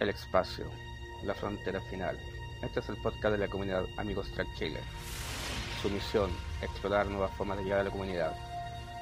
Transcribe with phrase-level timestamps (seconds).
[0.00, 0.66] El espacio,
[1.24, 2.16] la frontera final.
[2.62, 4.78] Este es el podcast de la comunidad Amigos Track Chile.
[5.82, 6.30] Su misión,
[6.62, 8.32] explorar nuevas formas de llegar a la comunidad,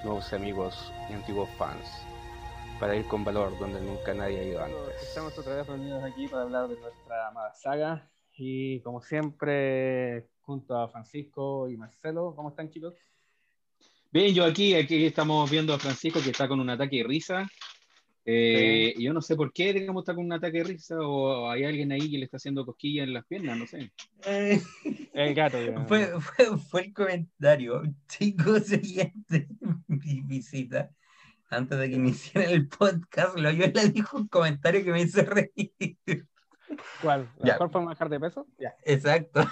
[0.05, 1.87] nuevos amigos y antiguos fans,
[2.81, 5.03] para ir con valor donde nunca nadie ha ido antes.
[5.03, 10.79] Estamos otra vez reunidos aquí para hablar de nuestra amada saga y como siempre junto
[10.79, 12.33] a Francisco y Marcelo.
[12.35, 12.95] ¿Cómo están chicos?
[14.11, 17.47] Bien, yo aquí, aquí estamos viendo a Francisco que está con un ataque de risa.
[18.29, 21.65] Eh, Yo no sé por qué, digamos, está con un ataque de risa o hay
[21.65, 23.93] alguien ahí que le está haciendo cosquillas en las piernas, no sé.
[24.25, 24.61] Eh,
[25.15, 25.59] el gato.
[25.87, 29.47] Fue, fue, fue, el comentario, chicos, siguiente
[29.87, 30.91] mi visita.
[31.49, 35.23] Antes de que iniciara el podcast, lo yo le dijo un comentario que me hizo
[35.23, 36.27] reír.
[37.01, 37.31] ¿Cuál?
[37.39, 38.49] ¿La mejor forma de bajar de peso?
[38.59, 38.75] Ya.
[38.85, 39.45] Exacto.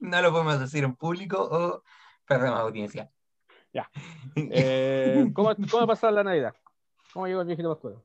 [0.00, 1.84] No lo podemos decir en público o
[2.26, 3.08] perdemos audiencia.
[3.72, 3.88] Ya.
[4.34, 6.54] Eh, ¿cómo, ¿Cómo pasó la Navidad?
[7.14, 8.02] ¿Cómo llegó el viejito Pascuero?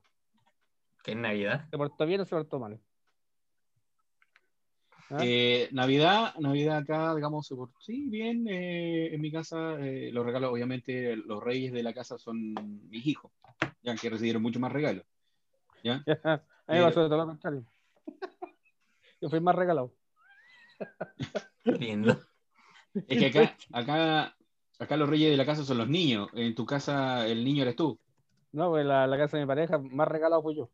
[1.03, 1.67] ¿Qué es Navidad?
[1.71, 2.79] ¿Se portó bien o se portó mal?
[5.09, 5.17] ¿Ah?
[5.23, 8.47] Eh, Navidad, Navidad acá, digamos, se portó sí, bien.
[8.47, 12.53] Eh, en mi casa, eh, los regalos, obviamente, los reyes de la casa son
[12.87, 13.31] mis hijos,
[13.81, 15.03] ya que recibieron mucho más regalos.
[15.83, 16.03] ¿ya?
[16.67, 17.65] A mí me pasó de todo lo contrario.
[19.21, 19.91] Yo fui más regalado.
[21.63, 22.15] Lindo.
[23.07, 24.37] Es que acá, acá,
[24.77, 26.29] acá los reyes de la casa son los niños.
[26.35, 27.99] En tu casa el niño eres tú.
[28.51, 30.69] No, pues la, la casa de mi pareja, más regalado fui yo.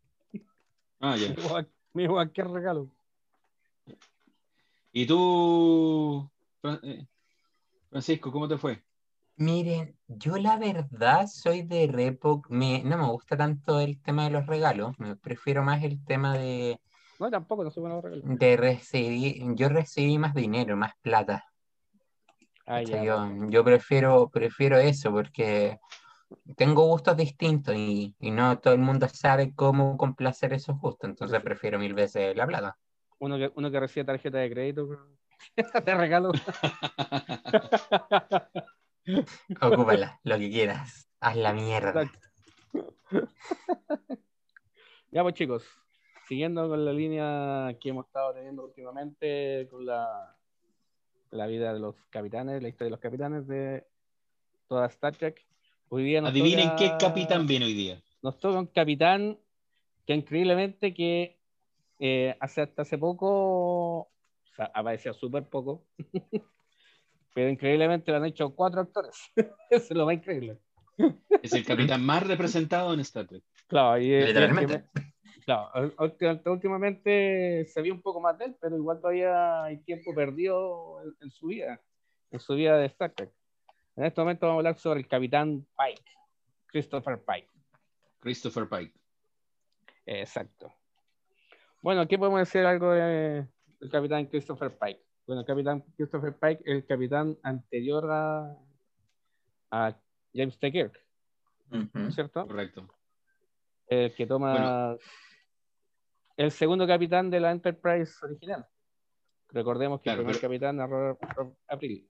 [0.99, 1.35] Ah, ya.
[1.93, 2.89] Me dijo, ¿qué regalo?
[4.91, 6.29] ¿Y tú,
[7.89, 8.81] Francisco, cómo te fue?
[9.37, 14.29] Miren, yo la verdad soy de repo, me, no me gusta tanto el tema de
[14.29, 16.79] los regalos, me prefiero más el tema de...
[17.19, 18.23] No, tampoco, no soy bueno regalos.
[18.25, 21.43] De recibir, yo recibí más dinero, más plata.
[22.65, 25.77] Ah, ya, yo, yo prefiero, prefiero eso porque
[26.55, 31.41] tengo gustos distintos y, y, no todo el mundo sabe cómo complacer esos gustos, entonces
[31.41, 32.77] prefiero mil veces la plata.
[33.19, 34.87] Uno que, uno que recibe tarjeta de crédito,
[35.85, 36.31] te regalo.
[39.61, 41.07] Ocúpala, lo que quieras.
[41.19, 42.11] Haz la mierda.
[45.11, 45.65] ya pues chicos,
[46.27, 50.35] siguiendo con la línea que hemos estado teniendo últimamente con la,
[51.31, 53.85] la vida de los capitanes, la historia de los capitanes de
[54.67, 55.45] toda Star Trek.
[55.95, 58.03] Hoy día nos Adivinen toca, qué capitán viene hoy día.
[58.21, 59.39] Nos toca un capitán
[60.05, 61.39] que increíblemente que
[61.99, 64.11] eh, hace hasta hace poco, o
[64.57, 65.85] sea, aparecía súper poco,
[67.33, 69.15] pero increíblemente lo han hecho cuatro actores.
[69.69, 70.59] Eso es lo más increíble.
[71.41, 73.45] Es el capitán más representado en Star Trek.
[73.65, 74.83] Claro, y Literalmente.
[75.45, 75.93] Claro,
[76.47, 81.15] últimamente se vio un poco más de él, pero igual todavía hay tiempo perdido en,
[81.21, 81.81] en su vida,
[82.31, 83.31] en su vida de Star Trek.
[83.95, 86.03] En este momento vamos a hablar sobre el capitán Pike,
[86.67, 87.49] Christopher Pike.
[88.19, 88.93] Christopher Pike.
[90.05, 90.73] Exacto.
[91.81, 93.47] Bueno, aquí podemos decir algo de,
[93.79, 95.01] del capitán Christopher Pike.
[95.25, 98.57] Bueno, el capitán Christopher Pike, el capitán anterior a,
[99.71, 99.95] a
[100.33, 100.71] James T.
[100.71, 101.01] Kirk,
[101.71, 102.11] Uh -huh.
[102.11, 102.45] ¿cierto?
[102.45, 102.87] Correcto.
[103.87, 104.97] El que toma Bueno.
[106.37, 108.67] el segundo capitán de la Enterprise original.
[109.49, 112.07] Recordemos que Claro, el primer pero- capitán era Robert April.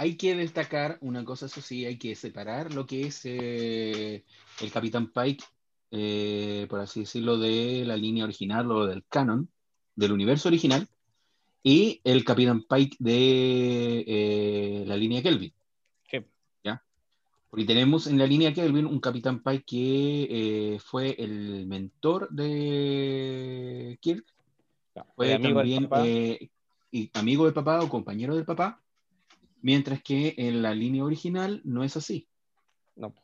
[0.00, 4.24] Hay que destacar una cosa, eso sí, hay que separar lo que es eh,
[4.60, 5.44] el Capitán Pike,
[5.90, 9.48] eh, por así decirlo, de la línea original o del canon,
[9.96, 10.86] del universo original,
[11.64, 15.52] y el Capitán Pike de eh, la línea Kelvin.
[16.08, 16.18] Sí.
[16.62, 16.80] ¿Ya?
[17.50, 23.98] Porque tenemos en la línea Kelvin un Capitán Pike que eh, fue el mentor de
[24.00, 24.24] Kirk,
[25.16, 26.48] fue también eh,
[27.14, 28.80] amigo del papá o compañero del papá,
[29.62, 32.28] mientras que en la línea original no es así.
[32.96, 33.14] No.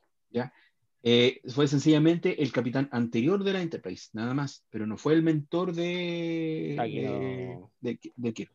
[1.06, 5.22] Eh, fue sencillamente el capitán anterior de la Enterprise, nada más, pero no fue el
[5.22, 7.70] mentor de, de, no.
[7.80, 8.50] de- de Kirk.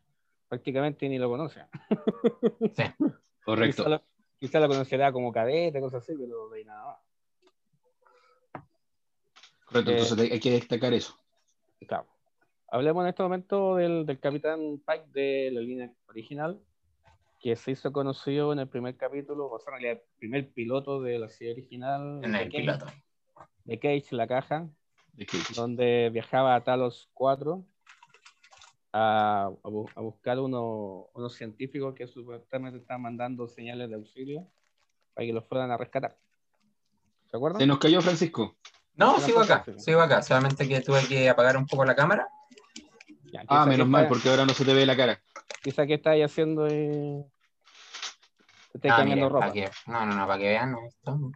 [0.48, 1.62] Prácticamente ni lo conoce.
[2.76, 2.84] Sí.
[3.46, 3.84] Correcto.
[3.84, 4.04] Quizá lo,
[4.40, 8.64] quizá lo conocerá como cadete, cosas así, pero de nada más.
[9.66, 11.16] Correcto, Eh, entonces hay- hay que destacar eso.
[11.88, 12.08] Claro.
[12.72, 16.60] Hablemos en este momento del, del capitán Pike de la línea original,
[17.40, 21.02] que se hizo conocido en el primer capítulo, o sea, en realidad, el primer piloto
[21.02, 22.86] de la serie original En de el Cage, piloto.
[23.64, 24.68] de Cage, la caja,
[25.14, 25.50] de Kirk.
[25.56, 27.64] donde viajaba a Talos 4
[28.92, 34.48] a, a bu- a buscar uno- unos científicos que supuestamente estaban mandando señales de auxilio
[35.14, 36.18] para que los fueran a rescatar.
[37.30, 37.60] ¿Se acuerdan?
[37.62, 38.58] Se nos cayó Francisco.
[38.96, 39.80] No, Una sigo acá, así.
[39.80, 42.28] sigo acá, solamente que tuve que apagar un poco la cámara.
[43.32, 45.22] Ya, Ah, menos mal, porque ahora no se te ve la cara.
[45.62, 46.68] Quizá que estáis haciendo.
[46.68, 47.24] Eh...
[48.74, 49.52] Estáis Ah, cambiando ropa.
[49.52, 51.32] que, no, no, no, para que vean esto.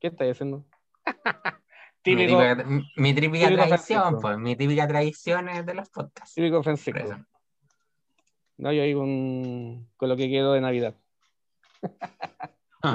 [0.00, 0.64] ¿Qué estáis haciendo?
[2.06, 2.54] Mi típica,
[2.96, 3.68] mi típica típico tradición,
[4.00, 4.20] Francisco.
[4.22, 6.34] pues, mi típica tradición es de los podcasts.
[6.34, 7.24] típico Francisco.
[8.56, 10.94] No, yo ahí con, con lo que quedó de Navidad.
[11.82, 11.90] Una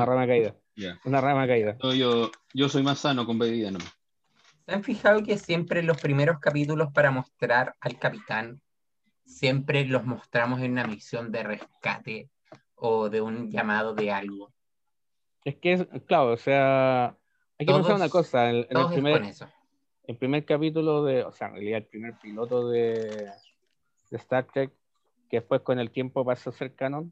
[0.02, 0.56] Ah, rama caída.
[0.76, 1.00] ya.
[1.06, 1.78] Una rama caída.
[1.84, 3.78] No, yo, yo soy más sano con bebida, no.
[4.66, 8.60] ¿Se han fijado que siempre los primeros capítulos para mostrar al capitán,
[9.26, 12.30] siempre los mostramos en una misión de rescate
[12.76, 14.52] o de un llamado de algo?
[15.44, 17.08] Es que, es, claro, o sea,
[17.58, 18.50] hay que Todos- pensar una cosa.
[18.50, 19.48] En, en el primer, eso.
[20.06, 23.32] el primer capítulo de, o sea, en realidad el primer piloto de,
[24.10, 24.72] de Star Trek,
[25.30, 27.12] que después con el tiempo pasó a ser canon,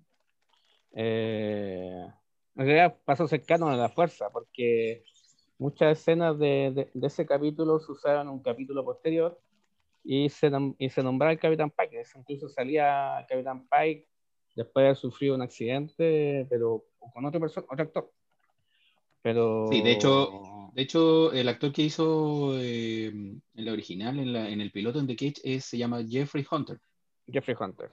[0.93, 2.05] eh,
[2.55, 5.03] en realidad pasó a ser canon a la fuerza, porque
[5.57, 9.39] muchas escenas de, de- de ese capítulo se usaron en un capítulo posterior
[10.03, 14.07] y se, y se nombraba el Capitán Pike, incluso salía el Capitán Pike
[14.55, 18.11] después de haber sufrido un accidente, pero con otra persona, otro actor.
[19.21, 19.67] Pero...
[19.71, 20.41] Sí, de hecho-
[20.73, 24.99] De hecho, el actor que hizo eh, en la original, en, la- en el piloto
[24.99, 26.79] en The Cage, es- se llama Jeffrey Hunter.
[27.31, 27.91] Jeffrey Hunter.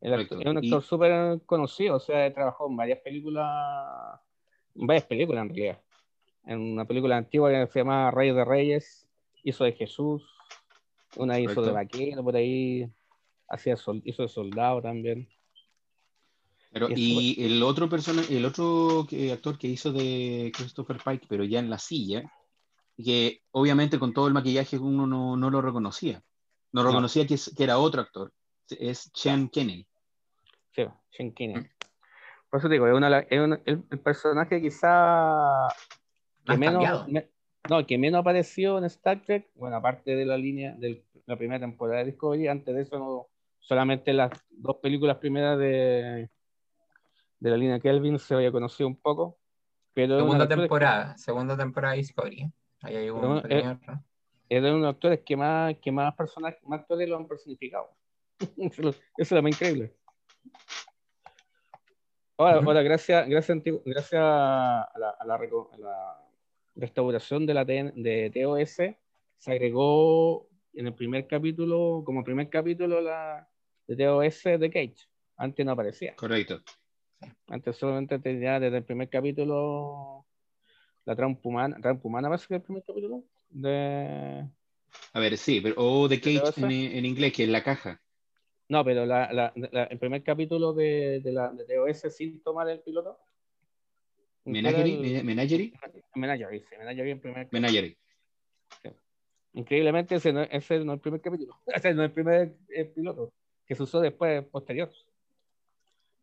[0.00, 4.20] El actor- es un Y- actor súper conocido, o sea, trabajó en varias películas,
[4.74, 5.80] en varias películas en realidad.
[6.46, 9.08] En una película antigua que se llama Rey de Reyes,
[9.44, 10.33] hizo de Jesús,
[11.16, 12.88] una hizo de vaquero por ahí,
[13.48, 15.28] hacía sol- hizo de soldado también.
[16.72, 21.44] Pero, Y y el otro persona, el otro actor que hizo de Christopher Pike, pero
[21.44, 22.24] ya en la silla,
[22.96, 26.22] que obviamente con todo el maquillaje uno no, no lo reconocía.
[26.72, 26.88] No No.
[26.88, 28.32] reconocía que, es- que era otro actor.
[28.68, 29.86] Es Sean Kennedy.
[30.72, 31.58] Sí, Sean Kinney.
[31.62, 31.68] Mm.
[32.50, 35.68] Por eso te digo, es, una- es un- el, el personaje quizá
[36.44, 37.30] que menos, me-
[37.68, 41.60] no, que menos apareció en Star Trek, bueno, aparte de la línea de la primera
[41.60, 43.26] temporada de Discovery, antes de eso no,
[43.58, 46.28] solamente las dos películas primeras de,
[47.40, 49.38] de la línea Kelvin se había conocido un poco,
[49.94, 52.52] pero Segunda temporada, segunda temporada de Discovery.
[52.82, 56.80] Ahí hay un eh, de uno de los actores que más, que más personajes, más
[56.80, 57.88] actores lo han personificado.
[58.58, 59.96] Eso es lo- más increíble.
[62.36, 66.23] Ahora, ahora gracias, gracias, gracias a la, a la a la
[66.76, 68.68] restauración de la TN de TOS,
[69.38, 73.48] se agregó en el primer capítulo, como primer capítulo, la
[73.86, 75.08] de TOS de Cage.
[75.36, 76.14] Antes no aparecía.
[76.16, 76.62] Correcto.
[77.48, 80.26] Antes solamente tenía desde el primer capítulo
[81.04, 81.76] la trampa humana.
[81.80, 83.24] ¿Trampa humana parece que el primer capítulo?
[83.50, 84.48] De...
[85.12, 88.00] A ver, sí, pero, o The Cage ¿Te en, en inglés, que es la caja.
[88.68, 92.68] No, pero la, la- la- el primer capítulo de, de la de TOS sin tomar
[92.68, 93.18] el piloto.
[94.44, 95.72] Menagerie, el- Menagerie,
[96.14, 97.98] Menagerie, sí, Menagerie el primer Menagerie.
[99.54, 101.56] Increíblemente ese no, ese no es el primer capítulo.
[101.66, 103.32] Ese no es el primer eh, piloto,
[103.66, 104.90] que se usó después, posterior.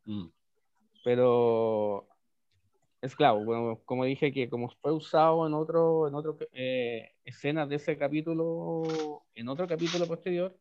[0.03, 0.27] Mm.
[1.03, 2.07] Pero
[3.01, 7.69] es claro, bueno, como dije que como fue usado en otro, en otro eh, escenas
[7.69, 10.55] de ese capítulo, en otro capítulo posterior,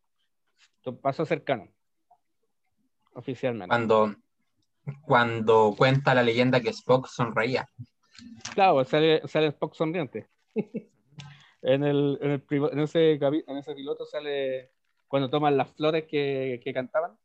[1.01, 1.69] pasó a ser canon.
[3.13, 3.67] Oficialmente.
[3.69, 4.15] Cuando,
[5.01, 7.67] cuando cuenta la leyenda que Spock sonreía.
[8.53, 10.27] Claro, sale, sale Spock sonriente.
[11.61, 14.71] en, el, en, el, en ese, en ese piloto sale
[15.07, 17.17] cuando toman las flores que, que cantaban.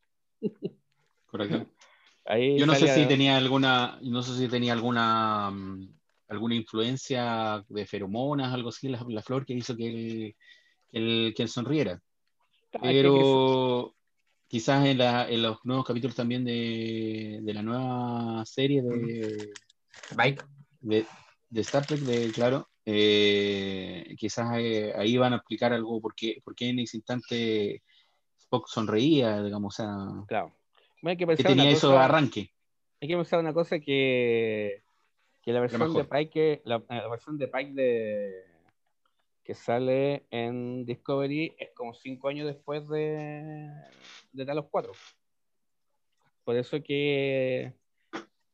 [1.25, 1.65] Correcto.
[2.25, 7.63] Ahí Yo no sé si tenía alguna, no sé si tenía alguna, mm, alguna influencia
[7.69, 10.35] de feromonas, algo así, la, la flor que hizo que él,
[10.89, 12.01] que él, que él sonriera.
[12.73, 13.95] Ah, Pero
[14.47, 19.49] quizás en, la- en los nuevos capítulos también de, de la nueva serie de,
[20.11, 20.41] Mike,
[20.81, 21.05] de,
[21.49, 26.41] de Star Trek, de, claro, eh, quizás eh, ahí van a explicar algo, por qué,
[26.43, 27.83] por qué en ese instante
[28.39, 29.95] Spock sonreía, digamos, o sea,
[30.27, 30.55] Claro.
[31.01, 32.51] Bueno, hay que tenía una eso de cosa- arranque.
[33.01, 34.81] hay que pensar una cosa que,
[35.43, 36.03] que la versión de.
[36.05, 38.31] Pike la, la versión de Pike de
[39.47, 43.71] que sale en Discovery es como cinco años después de,
[44.33, 44.91] de Talos 4
[46.43, 47.71] por eso que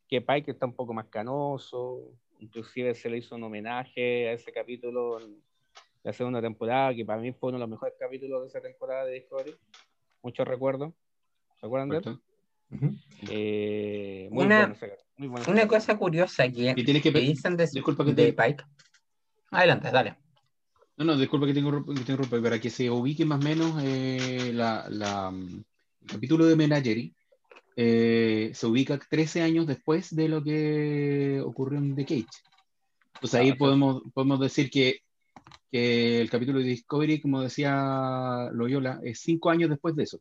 [0.07, 4.51] que Pike está un poco más canoso inclusive se le hizo un homenaje a ese
[4.53, 5.41] capítulo en
[6.03, 9.05] la segunda temporada que para mí fue uno de los mejores capítulos de esa temporada
[9.05, 9.55] de Discovery
[10.21, 10.93] muchos recuerdos
[11.59, 12.03] ¿se acuerdan de él?
[12.03, 12.23] ¿correcto?
[13.31, 14.75] Eh, muy Una- bueno
[15.17, 18.31] muy bueno una cosa curiosa que, Y tienes que que dicen de, disculpa que de
[18.31, 18.63] te- Pike.
[19.49, 20.22] Adelante, dale.
[20.97, 23.81] No, no, disculpa que tengo que te interrumpa, para que se ubique más o menos
[23.83, 25.63] eh, la, la, mm,
[26.01, 27.13] el capítulo de Menagerie
[27.75, 32.27] eh, se ubica 13 años después de lo que ocurrió en The Cage.
[33.19, 34.99] Pues ahí Claro, podemos, podemos decir que,
[35.71, 40.19] que el capítulo de Discovery, como decía Loyola, es cinco años después de eso,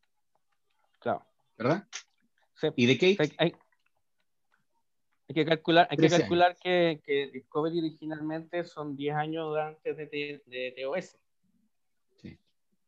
[1.00, 1.26] Claro.
[1.58, 1.86] ¿verdad?
[2.54, 2.68] Sí.
[2.76, 3.56] Y The Cage, Hay, hay-
[5.32, 9.96] hay que calcular, hay que, 13 calcular que, que Discovery originalmente son 10 años antes
[9.96, 11.16] de, de TOS.
[12.16, 12.38] Sí.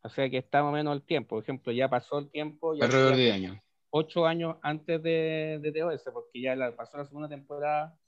[0.02, 1.36] O sea que está más o menos el tiempo.
[1.36, 3.58] Por ejemplo, ya pasó el tiempo, ya Alrededor de años.
[3.90, 7.98] ocho años antes de, de TOS, porque ya la, pasó la segunda temporada,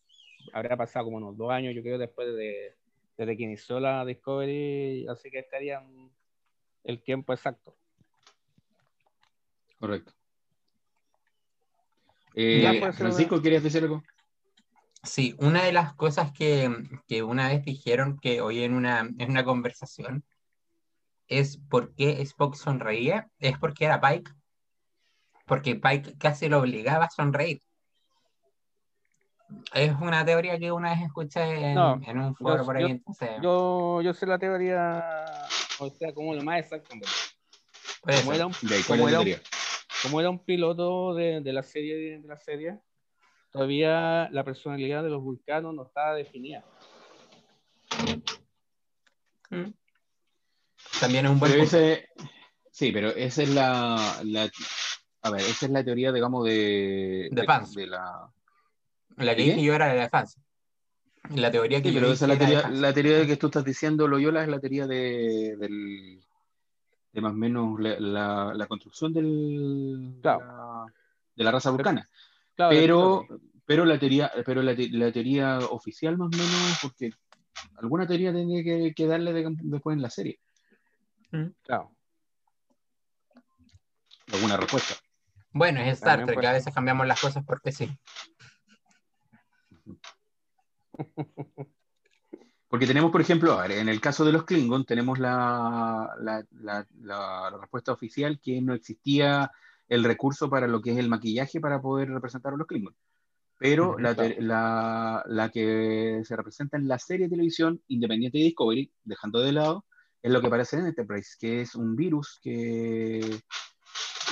[0.53, 2.75] habrá pasado como unos dos años, yo creo, después de
[3.17, 6.11] desde que inició la Discovery, así que estarían
[6.85, 7.75] el tiempo exacto.
[9.79, 10.13] Correcto.
[12.35, 14.05] Eh, Francisco, ¿querías decir algo?
[15.07, 16.71] Sí, una de las cosas que,
[17.07, 20.25] que una vez dijeron que hoy en una, en una conversación
[21.29, 24.31] es por qué Spock sonreía, es porque era Pike,
[25.47, 27.63] porque Pike casi lo obligaba a sonreír.
[29.73, 32.83] Es una teoría que una vez escuché en, No, en un foro yo- por ahí,
[32.83, 35.05] yo- entonces, Yo, yo sé la teoría,
[35.79, 36.95] o sea, como lo más exacto.
[38.01, 39.35] Como era un, De ahí, ¿cuál como era un-
[40.03, 42.79] como era un piloto de, de la serie de la serie,
[43.57, 46.63] todavía la personalidad de los vulcanos no estaba definida.
[49.49, 49.71] Mm.
[51.01, 52.07] También es un buen Pero ese,
[52.71, 54.51] sí, pero esa es la, la-
[55.23, 57.75] a ver, esa es la teoría, digamos, de, De fans.
[57.75, 58.31] de la,
[59.17, 60.39] La que dije yo era de la fans.
[61.31, 63.47] La teoría que sí, yo pero esa es la teoría, la teoría de que tú
[63.47, 66.21] estás diciendo, Loyola, es la teoría de, del,
[67.13, 70.41] de más o menos la, la- la construcción del, Claro.
[70.41, 70.87] de, la,
[71.37, 72.07] de la raza vulcana.
[72.57, 73.27] Claro, Pero,
[73.67, 77.11] pero la teoría, pero la, te- la teoría oficial más o menos, porque
[77.77, 80.41] alguna teoría tiene que, que darle de- después en la serie,
[81.63, 81.93] claro.
[84.33, 84.95] alguna respuesta.
[85.53, 87.91] Bueno, es Star Trek, a veces cambiamos las cosas porque sí.
[92.69, 96.87] Porque tenemos, por ejemplo, a ver, en el caso de los Klingon, tenemos la- la-
[97.01, 99.53] la respuesta oficial que no existía
[99.89, 102.95] el recurso para lo que es el maquillaje para poder representar a los Klingon.
[103.59, 104.43] Pero Ujú, la, te- claro.
[104.47, 109.53] la, la que se representa en la serie de televisión independiente de Discovery, dejando de
[109.53, 109.85] lado,
[110.23, 113.21] es lo que aparece en Enterprise, que es un virus que,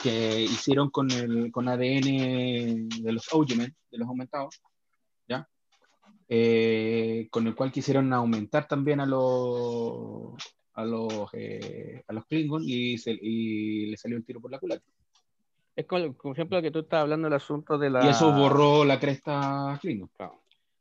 [0.03, 4.61] que hicieron con, el, con ADN de los Augemen, de los aumentados,
[5.29, 5.49] ¿ya?
[6.29, 10.35] Eh, con el cual quisieron aumentar también a los
[10.77, 14.59] a los, eh, a los Klingon y, se- y le salió el tiro por la
[14.59, 14.83] culata.
[15.77, 18.05] Es como, por ejemplo, que tú estás hablando del asunto de la.
[18.05, 20.09] Y eso borró la cresta Klingon.
[20.17, 20.41] Claro.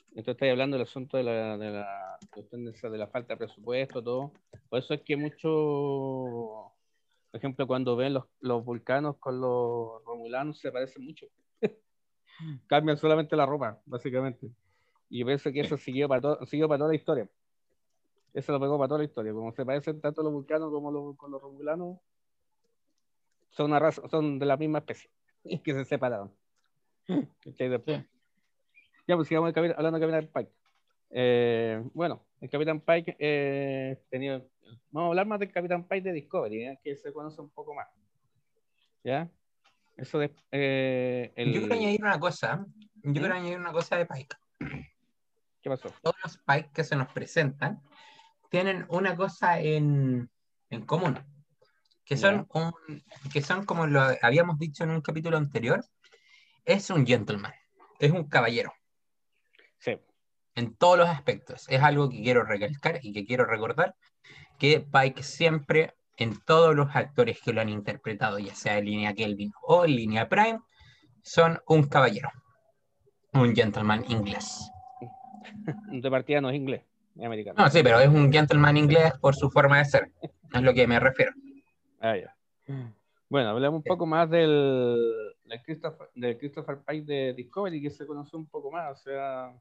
[0.10, 4.32] Entonces estás hablando del asunto de la, de la de la falta de presupuesto, todo.
[4.70, 5.50] Por eso es que mucho,
[7.32, 11.26] por ejemplo, cuando ven los, los vulcanos con los romulanos se parecen mucho.
[12.68, 14.52] Cambian solamente la ropa, básicamente.
[15.10, 17.28] Y yo pienso que eso siguió para, todo, siguió para toda la historia.
[18.34, 19.34] Eso lo pegó para toda la historia.
[19.34, 21.98] Como se parecen tanto los vulcanos como los, con los romulanos,
[23.54, 25.10] son, una raza, son de la misma especie.
[25.46, 26.32] Y que se separaron.
[27.08, 27.70] Sí.
[29.06, 30.54] Ya, pues sigamos el hablando del Capitán Pike.
[31.10, 34.42] Eh, bueno, el Capitán Pike eh, tenía.
[34.92, 36.80] Vamos a hablar más del Capitán Pike de Discovery, ¿eh?
[36.82, 37.88] que se conoce un poco más.
[39.04, 39.30] ¿Ya?
[39.98, 40.34] Eso de.
[40.52, 42.66] eh, el- Yo quiero añadir una cosa.
[43.04, 43.14] Yo ¿Mm?
[43.14, 44.36] quiero añadir una cosa de Pike.
[45.62, 45.90] ¿Qué pasó?
[46.02, 47.82] Todos los Pike que se nos presentan
[48.50, 50.30] tienen una cosa en,
[50.70, 51.20] en común.
[52.06, 52.74] Que son, un-
[53.32, 55.84] que son, como lo habíamos dicho en un capítulo anterior,
[56.66, 57.54] es un gentleman,
[58.00, 58.74] es un caballero.
[59.80, 60.00] Sí.
[60.56, 61.66] en todos los aspectos.
[61.68, 63.96] Es algo que quiero recalcar y que quiero recordar,
[64.60, 69.14] que Pike siempre, en todos los actores que lo han interpretado, ya sea en línea
[69.14, 70.60] Kelvin o en línea Prime,
[71.24, 72.30] son un caballero,
[73.34, 74.70] un gentleman inglés.
[75.92, 76.84] De partida no es inglés,
[77.18, 77.56] es americano.
[77.64, 80.12] No, sí, pero es un gentleman inglés por su forma de ser,
[80.54, 81.34] es lo que me refiero.
[82.04, 82.36] Ah, ya.
[83.30, 88.06] Bueno, hablemos un poco más del, del, Christopher, del Christopher Pike de Discovery, que se
[88.06, 89.58] conoció un poco más, o sea,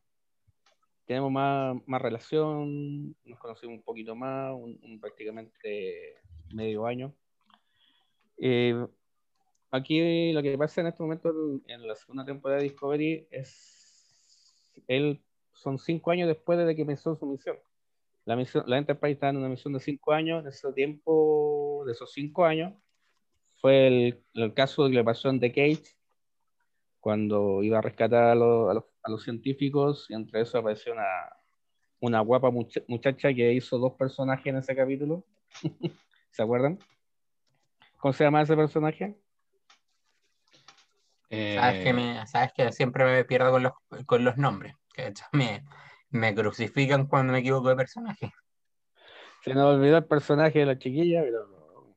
[1.06, 6.16] tenemos más, más relación, nos conocimos un poquito más, un, un prácticamente
[6.52, 7.14] medio año.
[8.38, 8.88] Eh,
[9.70, 11.32] aquí lo que pasa en este momento
[11.68, 14.52] en la segunda temporada de Discovery es,
[14.88, 15.22] él
[15.52, 17.56] son cinco años después de que empezó su misión.
[18.24, 21.92] La, misión, la Enterprise está en una misión de cinco años, en ese tiempo, de
[21.92, 22.72] esos cinco años,
[23.56, 25.96] fue el, el caso que le pasó en The Cage,
[27.00, 30.92] cuando iba a rescatar a, los, a los, a los científicos, y entre eso apareció
[30.92, 31.04] una,
[32.00, 35.24] una guapa mucha, muchacha que hizo dos personajes en ese capítulo.
[36.30, 36.78] ¿Se acuerdan?
[37.98, 39.16] ¿Cómo se llama ese personaje?
[41.30, 43.72] Eh, Sabes que, me, sabes que siempre me pierdo con los,
[44.06, 45.64] con los nombres, que de me,
[46.12, 48.32] me crucifican cuando me equivoco de personaje.
[49.42, 51.96] Se nos olvidó el personaje de la chiquilla, pero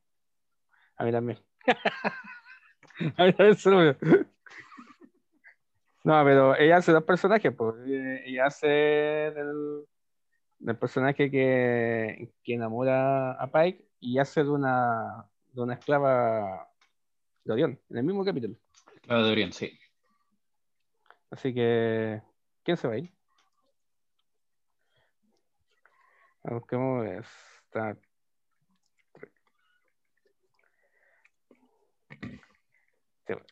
[0.96, 1.38] a mí también.
[3.16, 4.26] a mí también se me olvidó.
[6.02, 7.74] No, pero ella hace dos personajes, pues.
[7.86, 9.84] Eh, Ella hace del,
[10.58, 16.68] del personaje que, que enamora a Pike y hace de una, de una esclava
[17.44, 18.56] de Orión, en el mismo capítulo.
[19.02, 19.78] Claro, de Orión, sí.
[21.30, 22.22] Así que,
[22.62, 23.15] ¿quién se va a ir?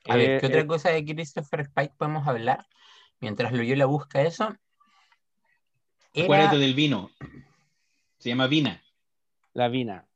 [0.07, 2.67] A ver, Eh, ¿qué otra eh, cosa de Christopher Pike podemos hablar?
[3.21, 4.55] Mientras Loyola busca eso.
[6.13, 7.11] Era- Acuérdate del vino.
[8.19, 8.83] Se llama Vina.
[9.53, 10.07] La vina.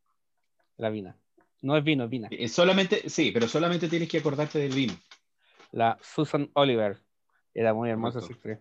[0.76, 1.16] La vina.
[1.62, 2.28] No es vino, es vina.
[2.30, 4.94] Eh, Solamente, sí, pero solamente tienes que acordarte del vino.
[5.73, 6.99] La Susan Oliver.
[7.52, 8.58] Era muy hermosa esa actriz.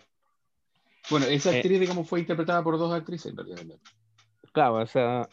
[1.10, 3.78] Bueno, esa Eh, actriz, digamos, fue interpretada por dos actrices, en realidad.
[4.58, 5.30] Claro, o sea,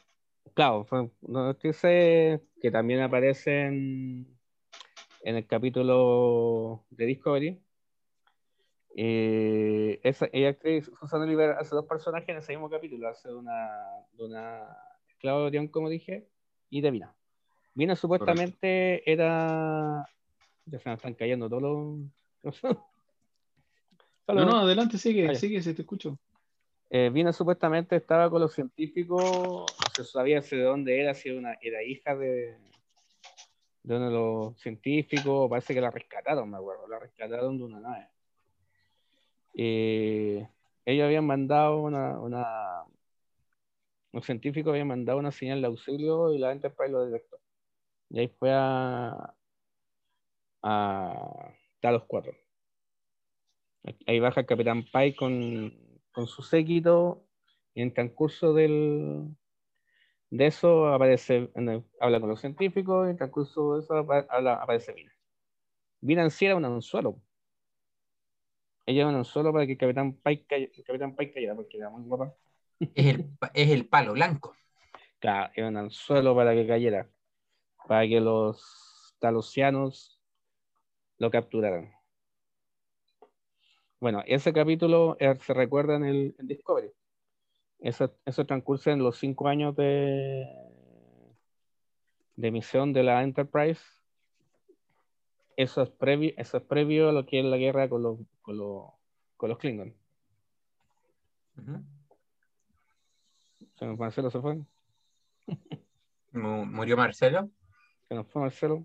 [0.53, 4.39] claro, fue una actriz que también aparece en,
[5.23, 7.59] en el capítulo de Discovery.
[8.95, 13.09] Eh, esa, ella actriz, Susan Oliver, hace dos personajes en ese mismo capítulo.
[13.09, 13.81] Hace una,
[14.19, 14.77] una
[15.09, 16.29] esclava de Orión, como dije,
[16.69, 17.15] y de Vina.
[17.73, 20.07] Vina supuestamente era.
[20.67, 21.63] Ya se me están cayendo todos
[22.43, 22.75] los.
[24.27, 26.19] No, no, adelante, sigue, Ah, sigue, se te escucho.
[26.97, 31.59] Eh, Vina supuestamente estaba con los científicos, se sabía de dónde era, si era, una,
[31.61, 32.57] era hija de,
[33.83, 37.81] de uno de los científicos, parece que la rescataron, me acuerdo, la rescataron de una
[37.81, 38.09] nave.
[39.55, 40.49] Eh,
[40.85, 42.85] ellos habían mandado una, una,
[44.13, 47.41] los científicos habían mandado una señal de auxilio y la Enterprise lo detectó.
[48.11, 49.35] Y ahí fue a,
[50.63, 52.33] a Talos 4.
[54.07, 55.84] Ahí baja el Capitán Pike con,
[56.15, 57.27] con su séquito
[57.75, 59.37] y en el transcurso del,
[60.31, 63.95] de eso aparece, el- habla con los científicos y en transcurso de eso
[64.31, 65.13] habla- aparece Vina.
[66.03, 67.23] Vina en sí era un anzuelo.
[68.87, 71.79] Ella era un anzuelo para que el Capitán Pike, cay- el Capitán Pike cayera porque
[71.79, 72.35] era muy guapa.
[72.81, 74.55] es, el, es el palo blanco.
[75.21, 77.09] Claro, era un anzuelo para que cayera,
[77.89, 80.21] para que los talosianos
[81.19, 81.93] lo capturaran.
[84.01, 86.91] Bueno, ese capítulo eh, se recuerda en el en Discovery.
[87.81, 90.47] Eso, eso transcurre en los cinco años de,
[92.37, 93.83] de misión de la Enterprise.
[95.57, 98.57] Eso es, previo, eso es previo a lo que es la guerra con los, con
[98.59, 98.91] los,
[99.37, 99.95] con los Klingon.
[101.57, 101.85] Ujú.
[103.77, 104.59] Se nos Marcelo, se fue.
[106.33, 107.51] Mu- Murió Marcelo.
[108.09, 108.85] Se nos fue Marcelo.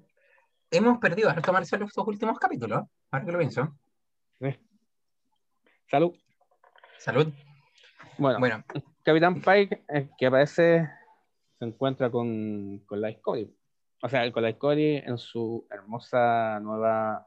[0.72, 2.84] Hemos perdido harto Marcelo estos últimos capítulos.
[3.12, 3.76] Ahora que lo pienso.
[5.90, 6.14] Salud.
[7.00, 7.34] Salud.
[8.20, 8.64] Bueno, Bueno,
[9.04, 10.88] Capitán Pike, eh, que aparece,
[11.58, 13.52] se encuentra con, con la Discovery.
[14.04, 17.26] O sea, con la Discovery en su hermosa nueva,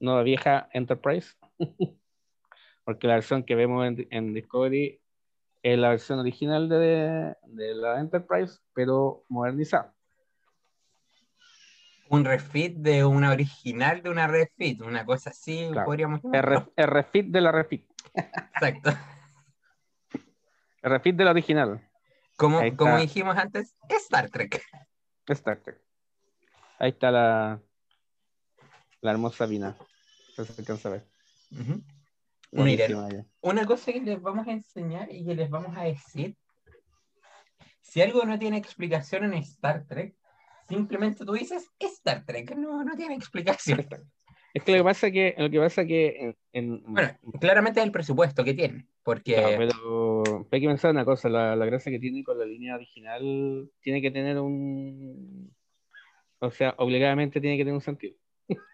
[0.00, 1.36] nueva vieja Enterprise.
[2.84, 5.00] Porque la versión que vemos en, en Discovery
[5.62, 9.95] es la versión original de, de la Enterprise, pero modernizada.
[12.08, 14.80] Un refit de una original de una refit.
[14.82, 15.86] Una cosa así Claro.
[15.86, 16.60] podríamos El, llamarlo.
[16.60, 17.90] re- el refit de la refit.
[18.14, 18.90] Exacto.
[20.82, 21.88] El refit de la original.
[22.36, 24.62] Como, como dijimos antes, Star Trek.
[25.26, 25.80] Star Trek.
[26.78, 27.60] Ahí está la,
[29.00, 29.76] la hermosa Vina.
[30.36, 31.06] Se alcanza a ver.
[32.52, 33.26] Miren, ella.
[33.40, 36.36] una cosa que les vamos a enseñar y que les vamos a decir,
[37.80, 40.14] si algo no tiene explicación en Star Trek,
[40.68, 43.86] simplemente tú dices Star Trek, no, no tiene explicación.
[44.54, 47.84] Es que lo que pasa que, lo que pasa que en, en- Bueno, claramente es
[47.86, 51.92] el presupuesto que tiene, porque claro, pero hay que pensar una cosa, la, la gracia
[51.92, 55.54] que tiene con la línea original tiene que tener un
[56.38, 58.16] o sea, obligadamente tiene que tener un sentido.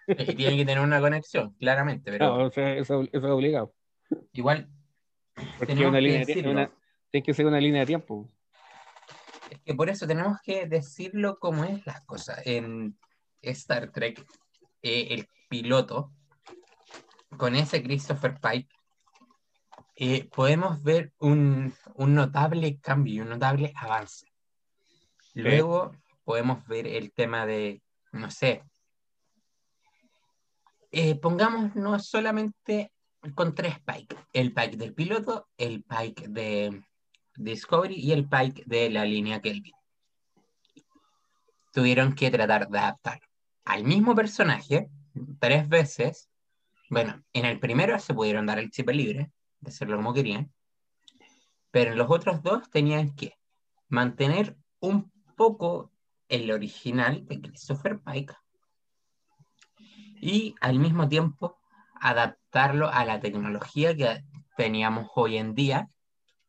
[0.06, 3.74] y tiene que tener una conexión, claramente, pero Claro, o sea, eso, eso es obligado.
[4.32, 4.68] igual
[5.58, 6.70] Porque una línea una-
[7.10, 8.30] tiene que ser una línea de tiempo.
[9.52, 12.40] Es que por eso tenemos que decirlo como es las cosas.
[12.46, 12.98] En
[13.42, 14.24] Star Trek,
[14.82, 16.10] eh, el piloto,
[17.36, 18.74] con ese Christopher Pike,
[19.96, 24.26] eh, podemos ver un, un notable cambio, un notable avance.
[25.34, 25.92] Luego
[26.24, 28.64] podemos ver el tema de, no sé,
[30.90, 32.90] eh, pongámonos solamente
[33.34, 34.16] con tres Pike.
[34.32, 36.82] El Pike del piloto, el Pike de
[37.36, 39.74] Discovery y el Pike de la línea Kelvin.
[41.72, 43.20] Tuvieron que tratar de adaptar
[43.64, 44.90] al mismo personaje
[45.38, 46.28] tres veces.
[46.90, 50.52] Bueno, en el primero se pudieron dar el chip libre, de hacerlo como querían,
[51.70, 53.38] pero en los otros dos tenían que
[53.88, 55.90] mantener un poco
[56.28, 58.34] el original de Christopher Pike
[60.20, 61.58] y al mismo tiempo
[61.94, 64.24] adaptar adaptarlo a la tecnología que
[64.58, 65.88] teníamos hoy en día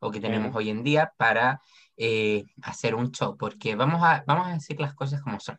[0.04, 1.62] o que tenemos hoy en día para
[1.98, 5.58] eh, hacer un show, porque vamos a, vamos a decir las cosas como son.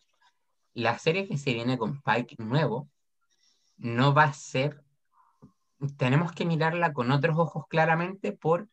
[0.74, 2.88] La serie que se viene con Pike nuevo
[3.76, 4.82] no va a ser,
[5.96, 8.68] tenemos que mirarla con otros ojos claramente por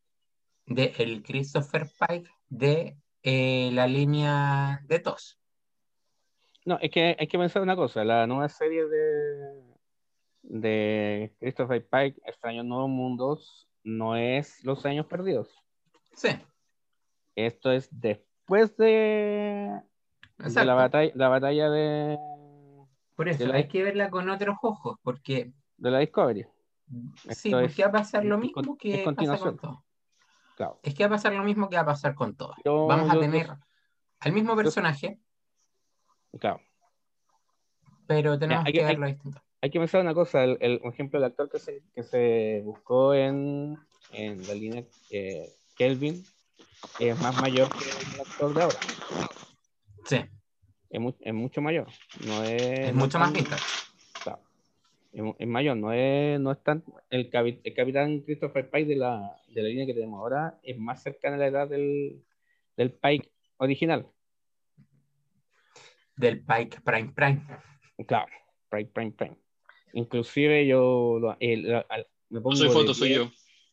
[0.66, 5.40] de el Christopher Pike de eh, la línea de TOS.
[6.66, 9.64] No, es que hay que pensar una cosa, la nueva serie de,
[10.44, 15.50] de Christopher Pike, Extraños Nuevos Mundos, no es Los Años Perdidos.
[16.15, 16.30] Sí,
[17.36, 19.82] Esto es después de,
[20.38, 22.17] la batalla, la batalla de,
[23.15, 26.44] Por eso de la- hay que verla con otros ojos, porque de la Discovery.
[26.44, 29.58] sí, Esto porque es- va a pasar lo mismo con- que es pasa con continuación.
[29.58, 29.86] todo.
[30.58, 30.80] Claro.
[30.84, 32.54] Es que va a pasar lo mismo que va a pasar con todo.
[32.65, 33.50] Yo- Vamos a yo- tener
[34.20, 35.20] al mismo personaje,
[36.39, 36.60] Claro.
[38.06, 39.41] pero tenemos hay que que- hay- verlo distinto.
[39.62, 42.62] Hay que pensar una cosa, el, el- por ejemplo, el actor que se, que se
[42.65, 43.78] buscó en,
[44.12, 46.26] en la línea eh, Kelvin
[47.00, 48.80] es más mayor que el actor de ahora.
[50.06, 50.17] Sí,
[50.89, 51.88] Es, mu- es mucho mayor.
[52.26, 53.63] No es, es no mucho más vintage.
[55.13, 56.84] Es, es mayor, no es, no es tan.
[57.10, 60.78] El, capi- el capitán Christopher Pike de la, de la línea que tenemos ahora es
[60.78, 62.24] más cercana a la edad del,
[62.78, 64.08] del Pike original.
[66.15, 67.41] Del Pike Prime Prime.
[68.08, 68.28] Claro,
[68.69, 69.36] Prime, Prime, Prime.
[69.93, 73.32] Inclusive yo lo- el- al- me pongo No soy de foto, soy pie- yo.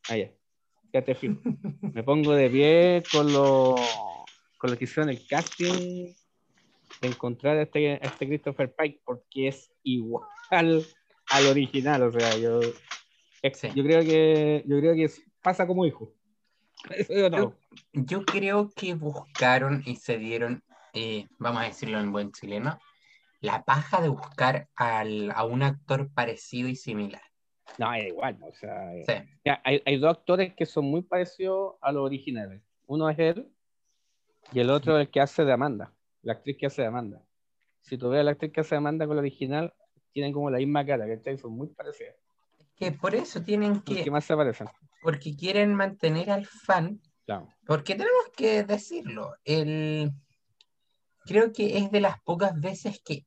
[0.08, 0.30] Ah, ya.
[0.92, 1.34] Quédate fijo.
[1.94, 3.74] Me pongo de pie con lo,
[4.56, 6.12] con lo que hicieron el casting
[7.00, 12.02] de encontrar a este, a este Christopher Pike porque es igual al original.
[12.04, 16.14] O sea, yo, yo creo que yo creo que es- pasa como hijo.
[17.30, 17.54] Todo.
[17.92, 20.62] Yo creo que buscaron y se dieron,
[20.94, 22.78] eh, vamos a decirlo en buen chileno,
[23.40, 27.22] la paja de buscar al- a un actor parecido y similar.
[27.78, 28.38] No, es igual.
[28.42, 32.62] O sea, eh, Sí, hay, hay dos actores que son muy parecidos a los originales.
[32.86, 33.48] Uno es él
[34.52, 37.22] y el otro es el que hace de Amanda, la actriz que hace de Amanda.
[37.82, 39.72] Si tú ves a la actriz que hace de Amanda con la original,
[40.12, 41.36] tienen como la misma cara, ¿cachai?
[41.38, 42.16] Son muy parecidas.
[42.74, 44.66] que por eso tienen que, que más se parecen.
[45.02, 47.46] porque quieren mantener al fan Claro.
[47.66, 50.10] Porque tenemos que decirlo, el...
[51.28, 53.26] creo que es de las pocas veces que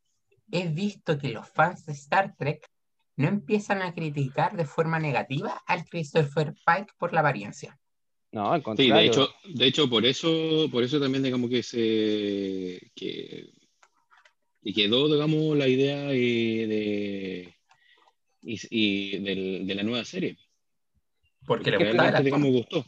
[0.51, 2.67] he visto que los fans de Star Trek
[3.15, 7.77] no empiezan a criticar de forma negativa al Christopher Pike por la apariencia.
[8.31, 8.95] No, al Sí, contrario.
[8.95, 13.51] de hecho, de hecho por eso, por eso también digamos que se que,
[14.63, 17.55] que quedó, digamos, la idea eh, de
[18.41, 20.37] y, y del- de la nueva serie.
[21.45, 22.25] Porque le que gusta el realmente, actor.
[22.25, 22.81] digamos, gustó.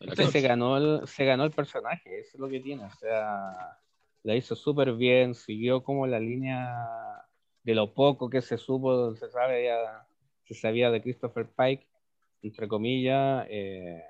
[0.00, 0.32] Sí, actor.
[0.32, 2.84] se ganó el, se ganó el personaje, eso es lo que tiene.
[2.84, 3.78] O sea,
[4.22, 6.66] la hizo súper bien, siguió como la línea
[7.62, 10.06] de lo poco que se supo, se sabe ya,
[10.44, 11.86] se sabía de Christopher Pike,
[12.42, 13.46] entre comillas.
[13.48, 14.02] eh,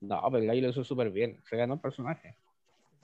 [0.00, 2.36] no, pero gallo lo hizo súper bien, se ganó el personaje.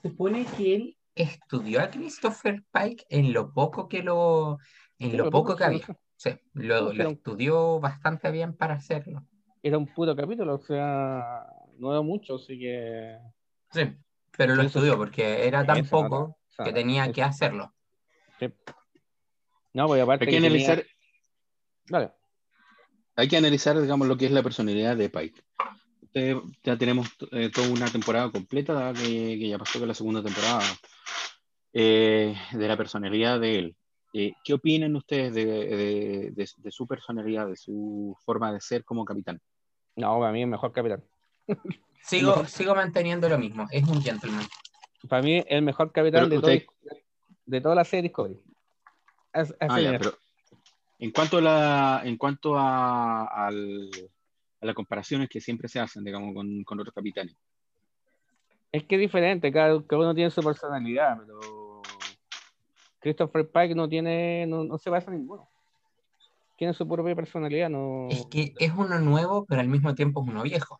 [0.03, 4.59] Supone que él estudió a Christopher Pike en lo poco que lo,
[4.99, 5.87] en Sí, lo poco que había.
[6.15, 9.25] Sí, lo, lo estudió bastante bien para hacerlo.
[9.63, 11.45] Era un puro capítulo, o sea,
[11.77, 13.17] no era mucho, así que.
[13.71, 13.81] Sí,
[14.37, 17.73] pero lo estudió porque era tan poco que tenía Sí, que hacerlo.
[18.39, 18.47] sí.
[19.73, 20.25] No, pues aparte.
[20.25, 20.85] Hay que que tenía- analizar,
[21.87, 22.11] Dale.
[23.15, 25.41] hay que analizar, digamos, lo que es la personalidad de Pike.
[26.13, 30.21] Eh, ya tenemos eh, toda una temporada completa, que, que ya pasó con la segunda
[30.21, 30.61] temporada,
[31.73, 33.75] eh, de la personalidad de él.
[34.13, 38.83] Eh, ¿Qué opinan ustedes de, de- de- de su personalidad, de su forma de ser
[38.83, 39.39] como capitán?
[39.95, 41.01] No, para mí es mejor capitán.
[42.03, 42.47] Sigo, Mejor.
[42.47, 44.45] sigo manteniendo lo mismo, es un gentleman.
[45.07, 46.95] Para mí, el mejor capitán de, usted- todo-
[47.45, 48.39] de toda la serie Discovery.
[49.33, 50.13] Es- Ah, ya, pero
[50.99, 53.89] en cuanto a la, en cuanto a, al-
[54.61, 57.35] a las comparaciones que siempre se hacen, digamos, con, con otros capitanes.
[58.71, 61.81] Es que es diferente, cada, cada uno tiene su personalidad, pero
[62.99, 65.49] Christopher Pike no tiene, no, no se basa en ninguno.
[66.57, 68.07] Tiene su propia personalidad, no.
[68.09, 70.79] Es que es uno nuevo, pero al mismo tiempo es uno viejo.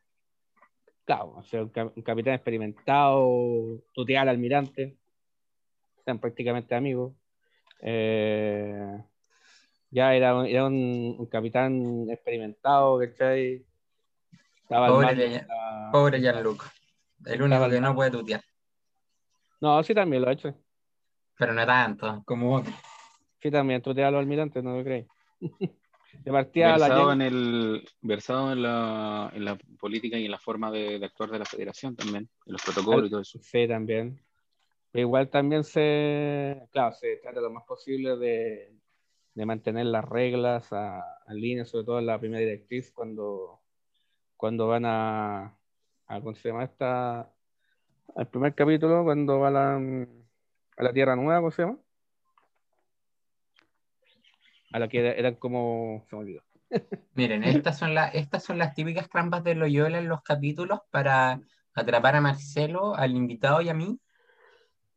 [1.05, 4.97] Claro, o sea, un, cap- un capitán experimentado, tutear al almirante,
[5.97, 7.13] están prácticamente amigos.
[7.81, 9.03] Eh,
[9.89, 13.65] ya era, un- era un, un capitán experimentado, ¿cachai?
[14.61, 16.71] Estaba Pobre mando la- Pobre Gianluca.
[17.25, 18.41] El único Estaba que no puede tutear,
[19.59, 20.55] No, sí también lo ha hecho.
[21.37, 22.73] pero no tanto como otro.
[23.41, 25.07] Sí también tutea a los almirantes, no lo creéis.
[26.23, 30.31] De partida la Versado Jen- en, el, versado en, la, en la política y en
[30.31, 33.39] la forma de, de actuar de la federación también, en los protocolos y todo eso.
[33.41, 34.21] Sí, también.
[34.91, 38.73] Pero igual también se, claro, se trata lo más posible de,
[39.33, 43.61] de mantener las reglas a- en línea, sobre todo en la primera directriz, cuando,
[44.37, 45.57] cuando van a,
[46.07, 47.31] a ¿cómo se llama esta?
[48.15, 50.05] Al primer capítulo, cuando van a la,
[50.77, 51.77] a la Tierra Nueva, ¿cómo se llama?
[54.71, 56.43] A la que era- eran como, se me olvidó.
[57.15, 61.41] Miren, estas son, las estas son las típicas trampas de Loyola en los capítulos para
[61.73, 63.99] atrapar a Marcelo, al invitado y a mí.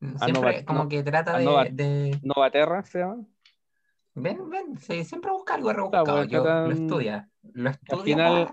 [0.00, 3.24] Siempre Nova- como no- que trata de, Nova- de- Nova Terra se llama.
[4.14, 6.22] Ven, ven, sí, siempre busca algo rebuscado.
[6.24, 7.28] Yo lo estudia.
[7.42, 8.46] Lo estudia final-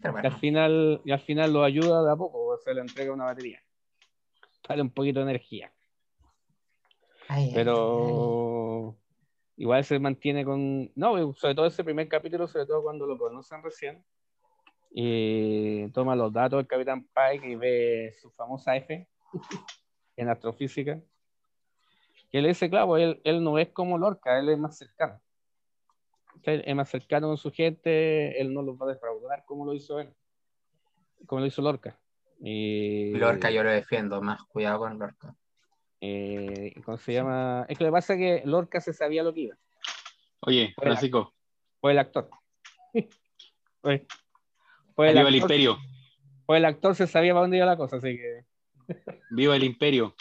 [0.00, 2.80] para Y al final, y al final lo ayuda de a poco, o se le
[2.80, 3.60] entrega una batería.
[4.66, 5.72] Sale un poquito de energía.
[7.28, 7.54] Ay, ay, ay.
[9.56, 13.62] Igual se mantiene con, no, sobre todo ese primer capítulo, sobre todo cuando lo conocen
[13.62, 14.04] recién,
[14.90, 19.08] y toma los datos del Capitán Pike y ve su famosa F
[20.16, 21.00] en astrofísica,
[22.30, 25.20] que le dice, claro, él, él no es como Lorca, él es más cercano.
[26.42, 29.72] Él es más cercano con su gente, él no los va a defraudar como lo
[29.72, 30.12] hizo él,
[31.26, 31.98] como lo hizo Lorca.
[32.40, 35.34] Y, Lorca yo lo defiendo, más cuidado con Lorca.
[36.06, 37.64] Eh, ¿cómo se llama?
[37.68, 39.56] Es que lo que pasa es que Lorca se sabía lo que iba.
[40.40, 40.74] Oye.
[40.76, 41.32] Francisco,
[41.80, 42.28] Fue el actor.
[43.80, 44.06] Fue,
[44.94, 45.78] fue el viva el actor, imperio,
[46.46, 48.44] fue el actor, se sabía para dónde iba la cosa, así que.
[49.30, 50.14] viva el imperio,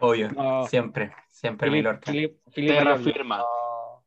[0.00, 0.66] Obvio, No.
[0.66, 2.12] siempre, siempre mi Philip- Lorca.
[2.54, 3.38] Terra firma.
[3.38, 4.04] No,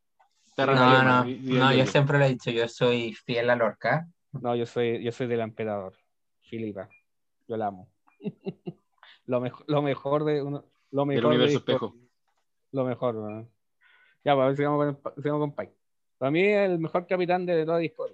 [0.55, 3.55] Terra No, firma, no, no, el yo siempre lo he dicho, yo soy fiel a
[3.55, 4.07] Lorca.
[4.33, 5.93] no, yo soy, yo soy del emperador.
[6.41, 6.88] Filipa.
[7.47, 7.89] Yo la amo.
[9.25, 11.95] lo, mejor, lo mejor de uno, lo mejor de universo espejo.
[12.71, 13.47] Lo mejor, ¿no?
[14.23, 15.73] Ya, pues a ver, sigamos con, sigamos con Pike.
[16.17, 18.13] Para mí, el mejor capitán de toda Discord.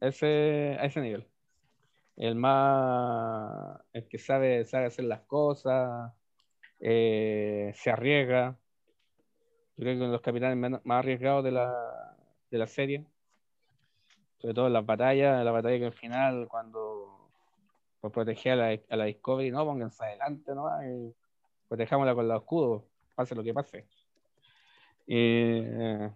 [0.00, 1.26] Ese, a ese nivel.
[2.16, 3.80] El más.
[3.92, 6.12] El que sabe, sabe hacer las cosas.
[6.80, 8.58] eh, se arriesga.
[9.76, 12.16] Yo creo que uno de los capitanes más arriesgados de la,
[12.50, 13.06] de la serie.
[14.38, 17.30] Sobre todo en las batallas, en la batalla que al final, cuando
[18.00, 20.68] por proteger a la, a la Discovery, no, pónganse adelante, ¿no?
[20.84, 21.14] Y
[21.72, 22.82] protejámosla con los escudos,
[23.14, 23.86] pase lo que pase.
[25.06, 26.10] Eh,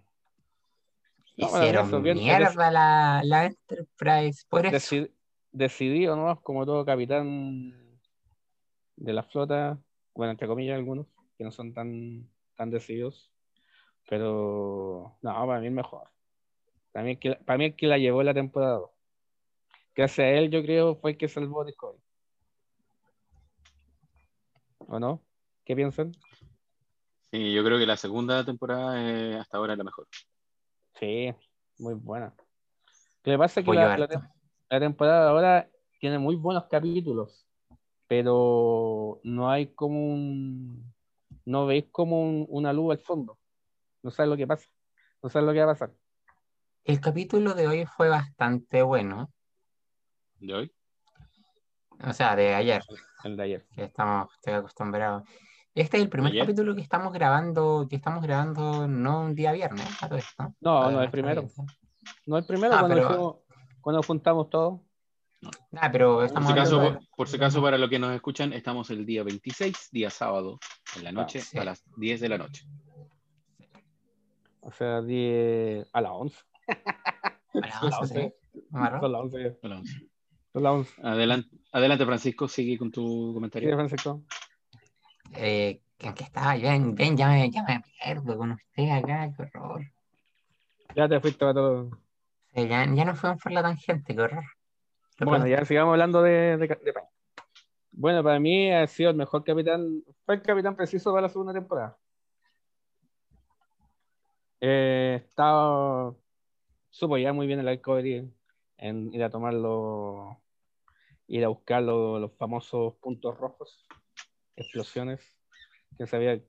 [1.35, 4.95] No, Hicieron bien, mierda la, la Enterprise, por eso.
[4.95, 5.11] deci-
[5.51, 6.39] decidido, ¿no?
[6.41, 7.99] Como todo capitán
[8.97, 9.79] de la flota,
[10.13, 11.07] bueno, entre comillas algunos,
[11.39, 13.31] que no son tan, tan decididos,
[14.07, 16.07] pero no, para mí es mejor.
[16.91, 18.91] Para mí, el que, para mí el que la llevó la temporada 2.
[19.95, 21.99] Gracias a él, yo creo, fue el que salvó Discovery.
[24.89, 25.26] ¿O no?
[25.67, 26.13] ¿Qué piensan?
[27.29, 30.07] Sí, yo creo que la segunda temporada es hasta ahora la mejor.
[30.97, 31.35] Sí,
[31.79, 32.33] muy buena.
[33.25, 34.31] Lo que pasa es que la, la
[34.69, 37.45] la temporada ahora tiene muy buenos capítulos,
[38.07, 40.93] pero no hay como un.
[41.43, 43.37] No veis como un- una luz al fondo.
[44.03, 44.69] No sabes lo que pasa.
[45.21, 45.91] No sabes lo que va a pasar.
[46.85, 49.33] El capítulo de hoy fue bastante bueno.
[50.39, 50.71] ¿De hoy?
[52.07, 52.81] O sea, de ayer,
[53.25, 53.67] El de ayer.
[53.75, 55.23] que estamos estoy acostumbrados.
[55.77, 56.43] Este es el primer ¿Ayer?
[56.43, 60.43] capítulo que estamos grabando, que estamos grabando no un día viernes, a todo esto.
[60.59, 61.47] No, Para no, el nuestra primero.
[62.25, 63.35] No el primero, Ah, cuando, pero- hicimos-
[63.81, 64.81] cuando juntamos todos.
[65.73, 68.15] Ah, pero Por estamos si, hablando acaso, de- por si acaso, para los que nos
[68.15, 70.57] escuchan, estamos el día 26, día sábado,
[70.95, 71.59] en la noche, sí.
[71.59, 72.65] a las 10 de la noche.
[74.61, 76.39] O sea, 10 a las 11.
[77.53, 78.35] a las Son las 11, 11.
[78.51, 78.59] ¿sí?
[78.73, 78.99] Amarró.
[79.01, 79.57] Son las 11.
[79.61, 80.09] A las 11.
[80.53, 80.93] Son las 11.
[81.03, 83.75] Adelante, adelante, Francisco, sigue con tu ¿Qué comentario.
[83.75, 84.23] Francisco?
[85.33, 86.55] Eh, ¿en qué estaba?
[86.55, 89.81] Ven, ven, ya me, ya me pierdo con usted acá, qué horror.
[90.95, 91.89] Ya te fuiste para todo.
[92.53, 94.43] Eh, ya, ya no fuimos por la tangente, qué horror.
[95.19, 96.93] Bueno, ya sigamos hablando de, de.
[97.91, 101.53] Bueno, para mí ha sido el mejor capitán, fue el capitán preciso para la segunda
[101.53, 101.97] temporada.
[104.61, 106.13] Eh, estaba,
[106.89, 108.31] supo ya muy bien el Discovery
[108.77, 110.39] en ir a tomarlo,
[111.27, 113.87] ir a buscar lo- los famosos puntos rojos,
[114.57, 115.21] explosiones,
[115.97, 116.41] que sabía,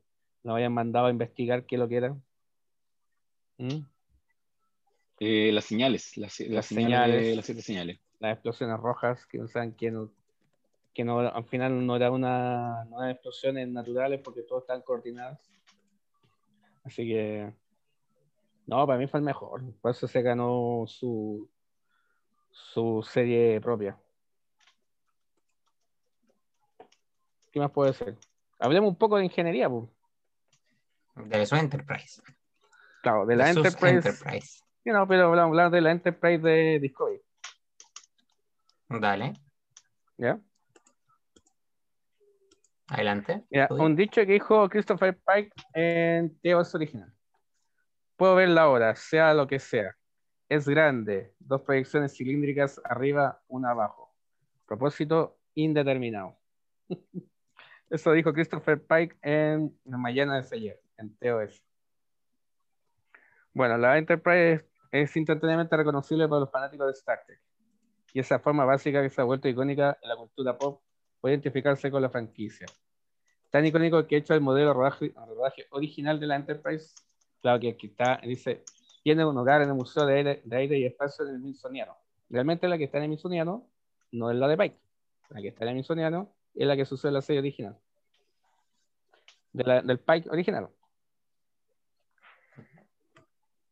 [0.42, 2.16] nos habían mandado a investigar qué lo que era.
[3.58, 3.84] ¿Mm?
[5.20, 8.00] Eh, las señales, las, las Las señales, las siete señales.
[8.18, 10.10] las explosiones rojas, que no saben no,
[10.94, 15.40] que no, al final no era una, no eran explosiones naturales porque todas están coordinadas.
[16.84, 17.52] Así que,
[18.66, 19.62] no, para mí fue el mejor.
[19.80, 21.48] Por eso se ganó su,
[22.50, 23.98] su serie propia.
[27.58, 28.16] ¿Qué más puede ser?
[28.60, 29.88] Hablemos un poco de ingeniería, pues.
[31.16, 32.22] De su Enterprise.
[33.02, 33.96] Claro, de la de sus Enterprise.
[33.96, 34.62] Enterprise.
[34.84, 37.20] Sí, no, pero hablamos de la Enterprise de Discovery.
[38.88, 39.32] Dale,
[40.18, 40.38] ¿Ya?
[42.86, 43.44] adelante.
[43.70, 47.12] Un dicho que dijo Christopher Pike en Teos original.
[48.16, 49.96] Puedo verla ahora, sea lo que sea.
[50.48, 54.14] Es grande, dos proyecciones cilíndricas arriba, una abajo.
[54.64, 56.38] Propósito indeterminado.
[57.90, 61.62] Eso dijo Christopher Pike en la mañana de ayer, en TOS.
[63.54, 67.40] Bueno, la Enterprise es, es instantáneamente reconocible para los fanáticos de Star Trek.
[68.12, 70.82] Y esa forma básica que se ha vuelto icónica en la cultura pop
[71.20, 72.66] puede identificarse con la franquicia.
[73.50, 76.94] Tan icónico que ha hecho el modelo de rodaje, rodaje original de la Enterprise,
[77.40, 78.64] claro que aquí está, dice,
[79.02, 81.96] tiene un hogar en el Museo de Aire, de Aire y Espacio en el Smithsoniano.
[82.28, 83.66] Realmente la que está en el Smithsoniano
[84.12, 84.78] no es la de Pike.
[85.30, 87.78] La que está en el Smithsoniano es la que sucede en la serie original.
[89.52, 90.68] De la- del Pike original.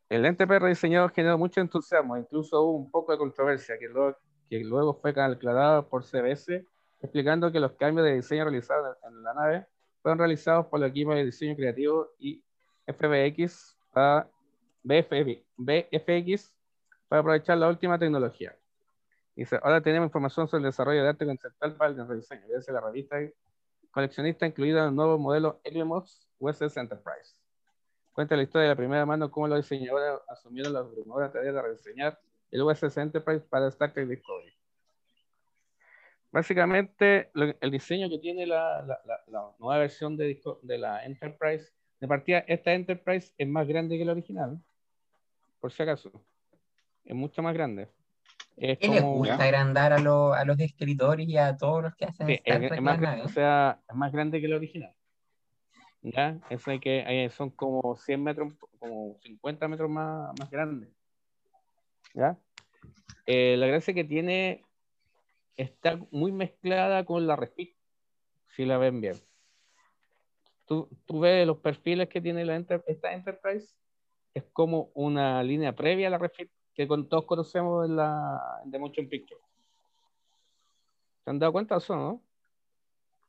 [0.09, 4.17] El Enterprise rediseñado generó mucho entusiasmo, incluso hubo un poco de controversia que luego,
[4.49, 6.65] que luego fue aclarada por CBS,
[7.01, 9.67] explicando que los cambios de diseño realizados en la nave
[10.03, 12.43] fueron realizados por el equipo de diseño creativo y
[12.87, 13.77] FBX
[14.85, 16.55] BFX, BFX
[17.09, 18.57] para aprovechar la última tecnología.
[19.37, 22.43] Dice, ahora tenemos información sobre el desarrollo de arte conceptual para el rediseño.
[22.57, 23.17] Dice la revista
[23.91, 27.37] coleccionista incluida el nuevo modelo Helios USS Enterprise.
[28.13, 31.63] Cuenta la historia de la primera mano cómo los diseñadores asumieron la abrumadora tarea de
[31.63, 32.19] rediseñar
[32.51, 34.55] el USS Enterprise para Star Trek Discovery.
[36.33, 41.05] Básicamente, lo- el diseño que tiene la, la- la- la nueva versión de, de la
[41.05, 44.59] Enterprise, de partida, esta Enterprise es más grande que la original,
[45.61, 46.11] por si acaso.
[47.05, 47.89] Es mucho más grande.
[48.57, 51.95] Es ¿Qué les como- gusta agrandar a, los- a los escritores y a todos los
[51.95, 54.57] que hacen Sí, Star es, Trek es más, o sea, es más grande que la
[54.57, 54.95] original.
[56.03, 56.39] ¿Ya?
[56.51, 60.89] Eso hay que, ahí son como 100 metros, como 50 metros más, más grande.
[62.15, 62.39] ¿Ya?
[63.27, 64.63] Eh, la gracia que tiene
[65.57, 67.75] está muy mezclada con la Refit,
[68.47, 69.17] si la ven bien.
[70.65, 73.75] Tú, tú ves los perfiles que tiene la Enter- esta Enterprise,
[74.35, 78.71] es como una línea previa a la Refit que con, todos conocemos en la en
[78.71, 79.41] The Motion Picture.
[81.25, 82.23] ¿Se han dado cuenta de eso, no?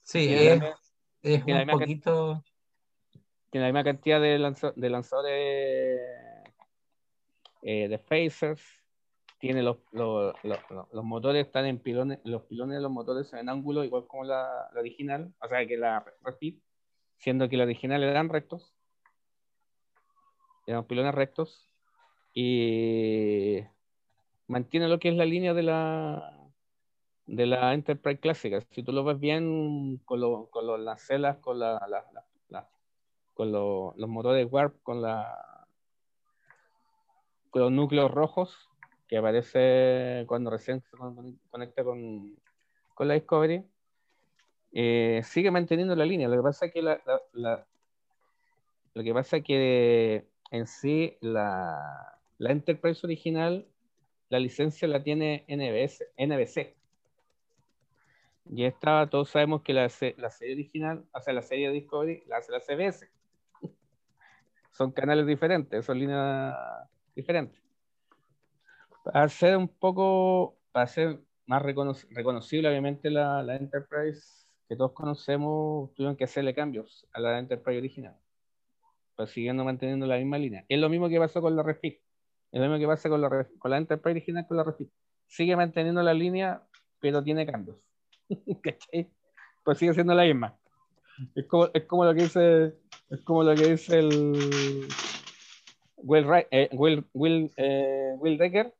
[0.01, 0.77] Sí, Tiene es, la-
[1.23, 2.43] es un poquito.
[3.49, 5.99] tiene la misma cantidad de, lanza- de lanzadores
[7.62, 8.62] eh, de phasers,
[9.39, 13.31] tiene los, los, los, los- los motores están en pilones, los pilones de los motores
[13.33, 16.60] en ángulo, igual como la, la original, o sea que la Rapid,
[17.17, 18.73] siendo que la original eran rectos,
[20.65, 21.66] eran pilones rectos,
[22.39, 23.63] y
[24.45, 26.34] mantiene lo que es la línea de la
[27.26, 28.62] de la Enterprise clásica.
[28.69, 31.82] Si tú lo ves bien con, lo- con los lancelas, con la,
[33.34, 35.67] con lo- los motores Warp, con la
[37.50, 38.69] con los núcleos rojos
[39.08, 42.38] que aparece cuando recién se con- conecta con,
[42.93, 43.65] con la Discovery,
[44.73, 46.28] eh, sigue manteniendo la línea.
[46.28, 47.02] Lo que pasa es que la-
[48.93, 53.67] lo que pasa es que en sí la, la Enterprise original,
[54.30, 56.76] la licencia la tiene NBS, NBC.
[58.50, 61.73] Y esta, todos sabemos que la, se- la serie original, o sea, la serie de
[61.73, 63.10] Discovery, la hace la CBS.
[64.71, 66.56] Son canales diferentes, son líneas
[67.15, 67.62] diferentes.
[69.04, 74.91] Para ser un poco, para ser más recono- reconocible, obviamente, la, la Enterprise que todos
[74.91, 78.17] conocemos, tuvieron que hacerle cambios a la Enterprise original.
[79.15, 80.65] Pero siguiendo manteniendo la misma línea.
[80.67, 82.00] Es lo mismo que pasó con la Refit.
[82.58, 84.89] Es lo mismo que pasa con la, con la Enterprise original con la Refit.
[85.28, 86.63] Sigue manteniendo la línea,
[87.00, 87.78] pero tiene cambios.
[88.63, 89.12] ¿Cachai?
[89.63, 90.58] Pues sigue siendo la misma.
[91.36, 92.74] Es como, es como lo que dice,
[93.12, 94.88] es como lo que dice el
[95.98, 98.74] Will, eh, Will, Will, eh, Will Decker.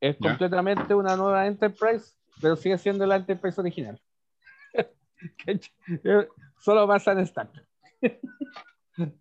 [0.00, 4.00] Es completamente una nueva Enterprise, pero sigue siendo la Enterprise original.
[5.48, 6.28] Eh,
[6.60, 8.20] Solo pasa en Star Trek.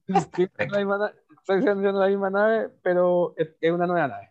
[1.48, 4.30] Sigue siendo la misma nave, pero es, es una nueva nave.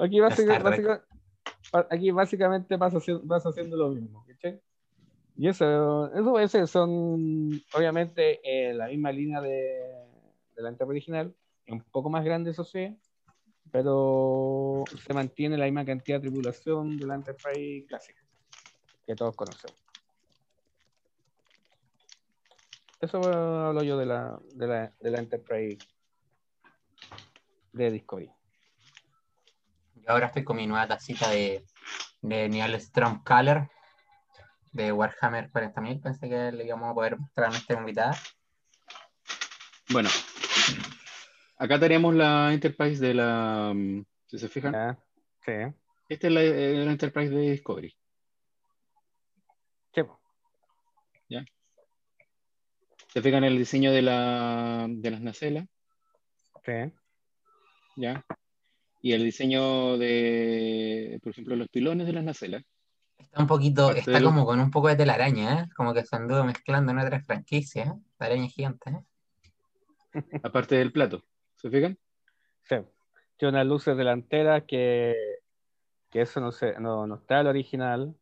[0.00, 0.86] Aquí, básica- Star Trek.
[0.86, 4.24] básica- aquí básicamente vas haciendo, vas haciendo lo mismo.
[4.28, 4.60] ¿cachai?
[5.36, 9.50] Y eso, eso ese son obviamente eh, la misma línea de,
[10.54, 11.34] de la Enterprise original,
[11.68, 12.96] un poco más grande, eso sí,
[13.72, 18.22] pero se mantiene la misma cantidad de tripulación de la Enterprise clásica,
[19.06, 19.76] que todos conocemos.
[23.02, 23.18] Eso
[23.66, 25.84] hablo yo de la, de la, de la Enterprise
[27.72, 28.30] de Discovery.
[29.96, 31.64] Yo ahora estoy con mi nueva tacita de,
[32.20, 33.68] de Neil Stromkaller
[34.70, 36.00] de Warhammer 40.000.
[36.00, 38.16] Pensé que le íbamos a poder mostrar a nuestra invitada.
[39.90, 40.08] Bueno,
[41.58, 43.72] acá tenemos la Enterprise de la.
[43.74, 44.96] mm, Si se fijan.
[45.44, 45.52] Sí.
[46.08, 47.96] esta es la, eh, la Enterprise de Discovery.
[49.92, 50.02] Sí.
[53.12, 55.66] Se fijan en el diseño de, la, de las nacelas.
[56.64, 56.92] Sí.
[57.96, 58.24] ¿ya?
[59.02, 62.62] Y el diseño de, por ejemplo, los pilones de las nacelas.
[63.18, 65.68] Está un poquito, Parte está como con un poco de telaraña, ¿eh?
[65.76, 67.92] Como que se anduvo mezclando en otras franquicias, ¿eh?
[68.18, 69.00] La araña gigante, ¿eh?
[70.42, 71.24] aparte del plato.
[71.56, 71.98] ¿Se fijan?
[72.62, 72.76] Sí.
[73.36, 75.14] Tiene unas luces delanteras que,
[76.10, 78.14] que eso no, sé, no, no está el original.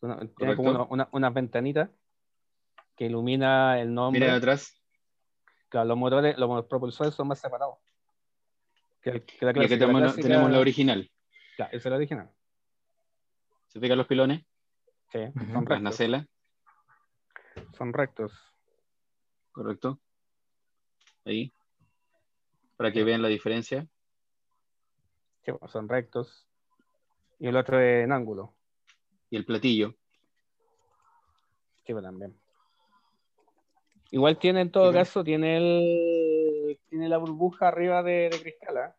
[0.00, 0.72] Una- tiene como Correcto.
[0.72, 1.90] una- una- unas ventanitas
[2.96, 4.20] que ilumina el nombre.
[4.20, 4.80] Miren atrás.
[5.68, 7.78] Claro, los motores, los propulsores son más separados.
[9.02, 11.10] Que, el- que la Y aquí clásica- tenemos, la la- clásica- tenemos la original.
[11.56, 12.30] Claro, esa es la original.
[13.68, 14.44] ¿Se fijan los pilones?
[15.12, 15.82] Sí, son Las rectos.
[15.82, 16.26] nacelas,
[17.76, 18.32] Son rectos.
[19.52, 20.00] correcto.
[21.24, 21.52] Ahí.
[22.76, 23.86] Para que vean la diferencia.
[25.44, 26.46] Sí, son rectos.
[27.38, 28.54] Y el otro es en ángulo.
[29.30, 29.94] Y el platillo.
[31.86, 32.38] Sí, también.
[34.14, 38.76] Igual tiene en todo Sí, caso, tiene el tiene la burbuja arriba de, de cristal,
[38.76, 38.96] ¿ah?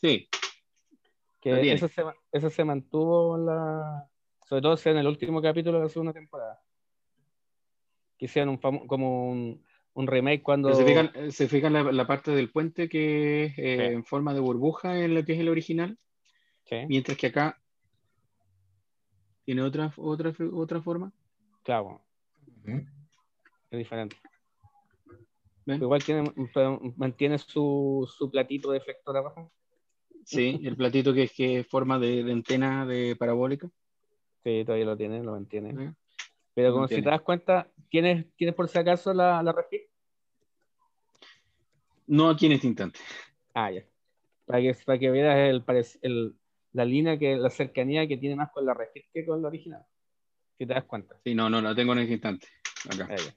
[0.00, 0.28] Sí,
[1.40, 2.02] que eso se,
[2.32, 4.08] eso se mantuvo en la,
[4.44, 6.60] sobre todo en el último capítulo de la segunda temporada.
[8.18, 9.64] Que hicieron un famo- como un,
[9.94, 13.44] un remake cuando Pero se fijan, eh, se fijan la, la parte del puente que
[13.44, 13.94] es eh, Sí.
[13.94, 15.96] en forma de burbuja en lo que es el original,
[16.64, 17.62] Sí, mientras que acá
[19.44, 21.12] tiene otra, otra, otra forma.
[21.62, 22.02] claro,
[22.66, 22.84] Ujú.
[23.70, 24.16] Es diferente.
[25.66, 25.80] ¿Ven?
[25.82, 26.32] Igual tiene,
[26.96, 29.52] mantiene su, su platito de efecto abajo.
[30.24, 33.70] Sí, el platito que es que forma de, de antena de parabólica.
[34.42, 35.84] Sí, todavía lo tiene, lo mantiene.
[35.84, 35.92] ¿eh?
[36.54, 39.54] Pero como si te das cuenta, ¿tienes, ¿tienes por si acaso la, la?
[42.06, 42.98] No aquí en este instante.
[43.54, 43.84] Ah, ya.
[44.46, 45.64] Para que, para que veas el,
[46.02, 46.34] el-
[46.72, 49.84] la línea, que la cercanía que tiene más con la refit que con la original.
[50.56, 51.16] Si te das cuenta.
[51.24, 52.46] Sí, no, no la tengo en este instante.
[52.88, 53.08] Acá.
[53.10, 53.34] Ah, ya.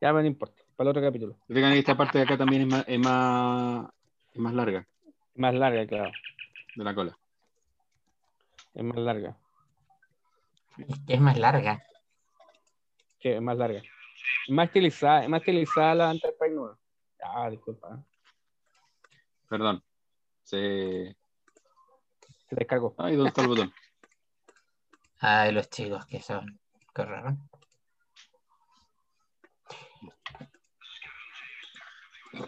[0.00, 0.62] Ya, pero no importa.
[0.76, 1.36] Para el otro capítulo.
[1.48, 3.88] Fijan que esta parte de acá también es más, es más,
[4.34, 4.86] es más larga
[5.34, 6.12] Más larga, claro.
[6.74, 7.18] de la cola.
[8.74, 9.36] Es más larga.
[10.76, 11.82] Es que más larga.
[13.20, 13.78] Sí, es más larga.
[13.78, 16.78] Es más estilizada, es más estilizada la Enterprise nueva.
[17.22, 18.04] Ah, disculpa.
[19.48, 19.82] Perdón.
[20.42, 21.16] Se...
[22.48, 22.94] Se descargó.
[22.98, 23.72] Ay, ¿dónde está el botón?
[25.18, 26.60] Ay, los chicos que son.
[26.94, 27.36] Qué raro.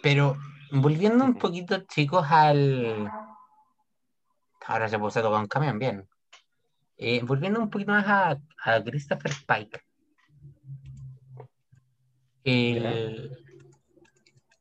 [0.03, 0.36] Pero
[0.72, 3.11] volviendo un poquito, chicos, al.
[4.66, 6.09] Ahora se puso todo un camión, bien.
[6.97, 9.80] Eh, volviendo un poquito más a, a Christopher Pike.
[12.45, 13.36] El-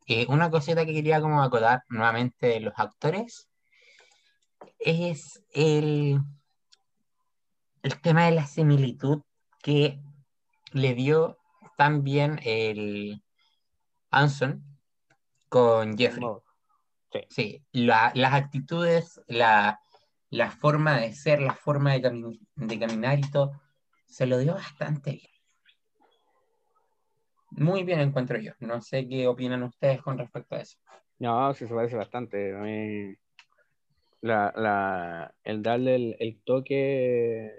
[0.07, 3.49] eh, una cosita que quería como acotar nuevamente de los actores
[4.80, 6.21] es el,
[7.84, 9.21] el tema de la similitud
[9.61, 9.99] que
[10.71, 11.38] le dio
[11.78, 13.21] también el
[14.09, 14.63] Anson
[15.49, 16.25] con Jeffrey.
[16.25, 16.43] No.
[17.29, 19.79] Sí, la- las actitudes, la,
[20.29, 23.53] la forma de ser, la forma de, cami- de caminar y todo,
[24.05, 25.31] se lo dio bastante bien.
[27.51, 28.51] Muy bien encuentro yo.
[28.59, 30.77] No sé qué opinan ustedes con respecto a eso.
[31.19, 32.55] No, sí se parece bastante.
[32.55, 33.15] A mí,
[34.21, 37.51] la, la, el darle el, el toque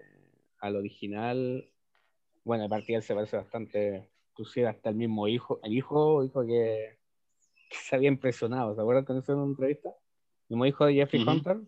[0.61, 1.73] al original,
[2.45, 6.98] bueno, de partida se parece bastante, inclusive hasta el mismo hijo, el hijo dijo que,
[7.69, 9.89] que se había impresionado, ¿se acuerdan cuando hicieron una entrevista?
[9.89, 11.31] El mismo hijo de Jeffrey Ujú.
[11.31, 11.59] Hunter,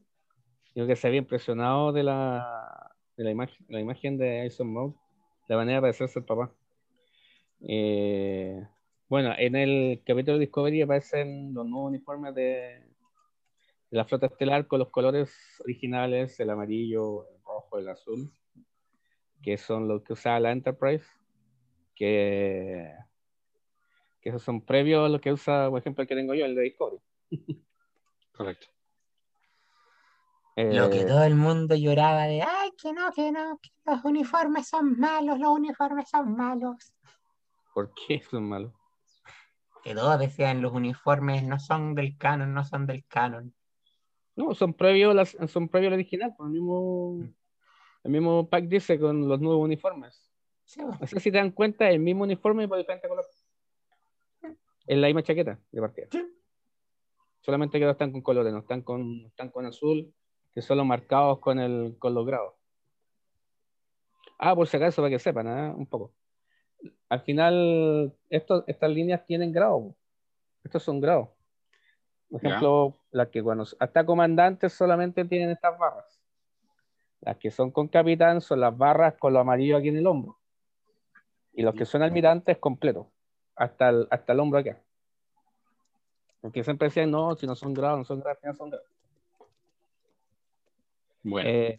[0.74, 4.94] dijo que se había impresionado de la, de la imagen, la imagen de Ison Mode,
[5.48, 6.52] la manera de parecerse al papá.
[7.60, 8.66] Eh,
[9.08, 12.42] bueno, en el capítulo de Discovery aparecen los nuevos uniformes de,
[13.90, 18.30] de la flota estelar con los colores originales, el amarillo, el rojo, el azul,
[19.42, 21.04] que son los que usaba la Enterprise,
[21.94, 22.94] que,
[24.20, 26.54] que esos son previos a los que usa, por ejemplo, el que tengo yo, el
[26.54, 27.00] de Discovery.
[28.32, 28.66] Correcto.
[30.56, 34.04] Eh, Lo que todo el mundo lloraba de, ay, que no, que no, que los
[34.04, 36.92] uniformes son malos, los uniformes son malos.
[37.72, 38.72] ¿Por qué son malos?
[39.82, 43.54] Que todos decían, los uniformes no son del canon, no son del canon.
[44.36, 47.18] No, son previos, las, son previos al original, con el mismo,
[48.04, 50.30] el mismo pack dice con los nuevos uniformes.
[50.64, 50.92] Sí, bo.
[51.00, 53.24] No sé si te dan cuenta, el mismo uniforme por diferente color.
[54.90, 56.06] Es la misma chaqueta de partida.
[56.10, 56.20] Sí.
[57.42, 60.12] Solamente que no están con colores, no están con, están con azul,
[60.52, 62.54] que son los marcados con, el, con los grados.
[64.36, 65.72] Ah, por si acaso, para que sepan, ¿eh?
[65.76, 66.12] un poco.
[67.08, 69.94] Al final, esto- estas líneas tienen grados.
[70.64, 71.28] Estos son grados.
[72.28, 76.20] Por ejemplo, las que cuando hasta comandantes solamente tienen estas barras.
[77.20, 80.40] Las que son con capitán son las barras con lo amarillo aquí en el hombro.
[81.52, 83.12] Y los que son almirantes completo,
[83.56, 84.80] hasta el, hasta el hombro acá.
[86.40, 88.86] Porque siempre decían, no, si no son grados, no son grados, final son grados.
[91.22, 91.78] Bueno, Eh,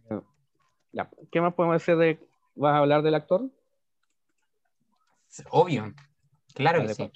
[0.91, 2.19] ya, ¿Qué más podemos decir de...
[2.53, 3.49] ¿Vas a hablar del actor?
[5.49, 5.93] Obvio.
[6.53, 7.09] Claro que sí.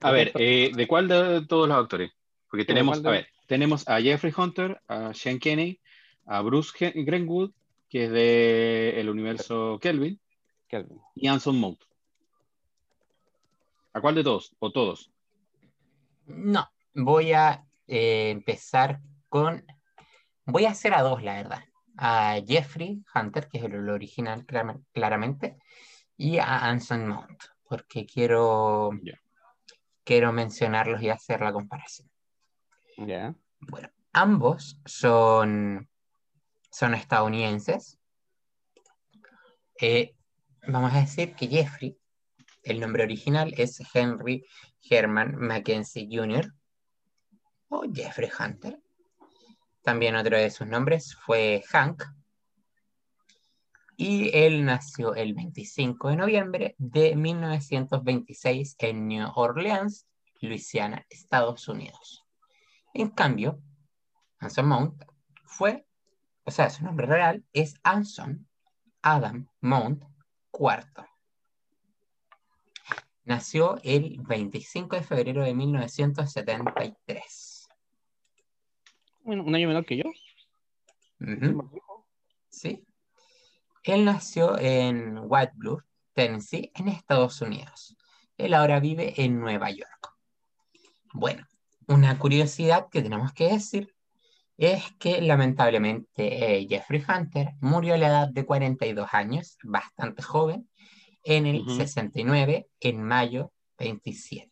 [0.00, 2.10] a ver, eh, ¿de cuál de todos los actores?
[2.48, 5.78] Porque ¿de tenemos, de- a ver, tenemos a Jeffrey Hunter, a Sean Kenney,
[6.26, 7.52] a Bruce Greenwood,
[7.90, 10.18] que es de el universo Kelvin,
[10.68, 10.98] Kelvin.
[11.14, 11.80] y Anson Mount.
[13.92, 14.54] ¿A cuál de todos?
[14.58, 15.10] ¿O todos?
[16.26, 19.64] No, voy a eh, empezar con.
[20.44, 21.64] Voy a hacer a dos, la verdad.
[21.96, 25.56] A Jeffrey Hunter, que es el, el original, clara- claramente,
[26.16, 28.90] y a Anson Mount, porque quiero,
[30.04, 32.08] quiero mencionarlos y hacer la comparación.
[32.98, 33.34] Ya.
[33.60, 35.88] Bueno, ambos son,
[36.70, 37.98] son estadounidenses.
[39.80, 40.14] Eh,
[40.66, 41.98] vamos a decir que Jeffrey,
[42.62, 44.44] el nombre original es Henry
[44.88, 46.52] Herman Mackenzie Jr.
[47.68, 48.80] o Jeffrey Hunter.
[49.82, 52.04] También otro de sus nombres fue Hank.
[53.96, 60.06] Y él nació el 25 de noviembre de 1926 en New Orleans,
[60.40, 62.24] Luisiana, Estados Unidos.
[62.94, 63.60] En cambio,
[64.38, 65.02] Anson Mount
[65.44, 65.86] fue,
[66.44, 68.46] o sea, su nombre real es Anson
[69.02, 70.04] Adam Mount
[70.52, 71.07] IV.
[73.28, 77.68] Nació el 25 de febrero de 1973.
[79.24, 80.04] Un, un año menor que yo.
[82.48, 82.86] ¿sí?
[83.82, 85.82] Él nació en White Bluff,
[86.14, 87.94] Tennessee, en Estados Unidos.
[88.38, 90.14] Él ahora vive en Nueva York.
[91.12, 91.46] Bueno,
[91.86, 93.94] una curiosidad que tenemos que decir
[94.56, 100.66] es que lamentablemente eh, Jeffrey Hunter murió a la edad de 42 años, bastante joven,
[101.28, 101.72] en el Ujú.
[101.72, 104.50] 69, en mayo 27,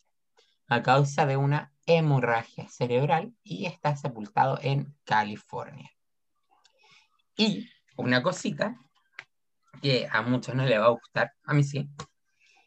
[0.68, 5.90] a causa de una hemorragia cerebral y está sepultado en California.
[7.34, 7.66] Y
[7.96, 8.78] una cosita
[9.80, 11.88] que a muchos no le va a gustar, a mí sí,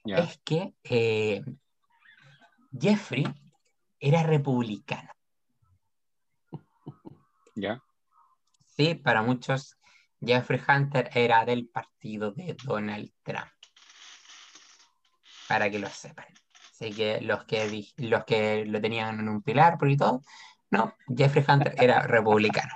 [0.05, 1.43] es que eh,
[2.79, 3.27] Jeffrey
[3.99, 5.11] era republicano.
[7.53, 7.79] Ya.
[8.65, 9.77] Sí, para muchos
[10.19, 13.58] Jeffrey Hunter era del partido de Donald Trump.
[15.49, 16.27] Para que lo sepan.
[16.71, 20.21] Así que los que, di- los que lo tenían en un pilar por y todo,
[20.71, 22.71] no, Jeffrey Hunter era republicano.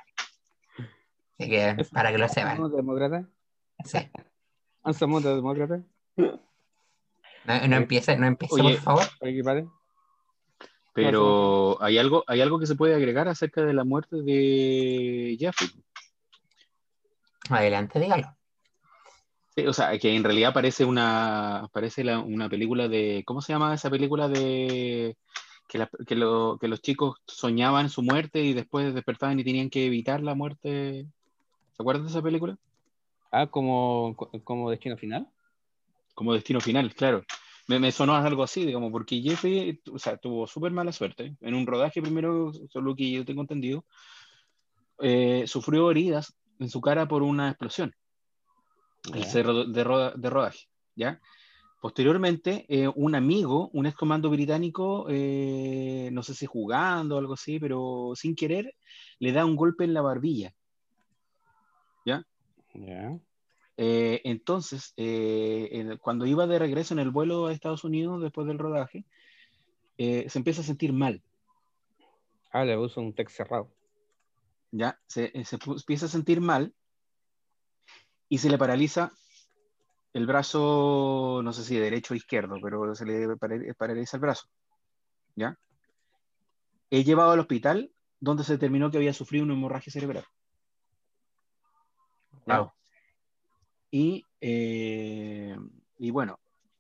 [1.39, 2.57] Así que para que lo sepan.
[2.57, 3.25] ¿Somos demócratas?
[3.85, 3.99] Sí.
[4.93, 5.81] ¿Somos demócratas?
[7.45, 9.03] No, no empiece, no empiece, Oye, por favor.
[10.93, 15.69] Pero hay algo, hay algo que se puede agregar acerca de la muerte de Jeffrey.
[17.49, 18.35] Adelante, dígalo.
[19.55, 23.53] Sí, o sea, que en realidad parece una, parece la- una película de, ¿cómo se
[23.53, 25.15] llama esa película de
[25.67, 29.69] que, la- que, lo- que los chicos soñaban su muerte y después despertaban y tenían
[29.69, 31.05] que evitar la muerte?
[31.75, 32.57] ¿Se acuerdan de esa película?
[33.31, 35.27] Ah, como, como destino final.
[36.15, 37.23] Como destino final, claro.
[37.67, 41.35] Me, me sonó algo así, digamos, porque Jeffrey, o sea, tuvo súper mala suerte.
[41.41, 43.85] En un rodaje primero, solo que yo tengo entendido,
[44.99, 47.93] eh, sufrió heridas en su cara por una explosión.
[49.13, 51.19] El cerro de, roda- de rodaje, ¿ya?
[51.81, 57.33] Posteriormente, eh, un amigo, un ex comando británico, eh, no sé si jugando o algo
[57.33, 58.73] así, pero sin querer,
[59.19, 60.53] le da un golpe en la barbilla.
[62.05, 62.25] Ya.
[63.75, 68.59] Eh, entonces, eh, cuando iba de regreso en el vuelo a Estados Unidos después del
[68.59, 69.03] rodaje,
[69.97, 71.21] se empieza a sentir mal,
[72.51, 73.67] Ah, le uso un text cerrado.
[74.71, 74.99] ¿ya?
[75.07, 76.71] Se, se empieza a sentir mal
[78.33, 79.11] y se le paraliza
[80.11, 84.47] el brazo, no sé si derecho o izquierdo, pero se le para- paraliza el brazo,
[85.35, 85.55] ¿ya?
[86.89, 90.25] He llevado al hospital donde se determinó que había sufrido una hemorragia cerebral.
[92.47, 92.71] Wow.
[93.91, 95.55] Y, eh,
[95.99, 96.39] y bueno,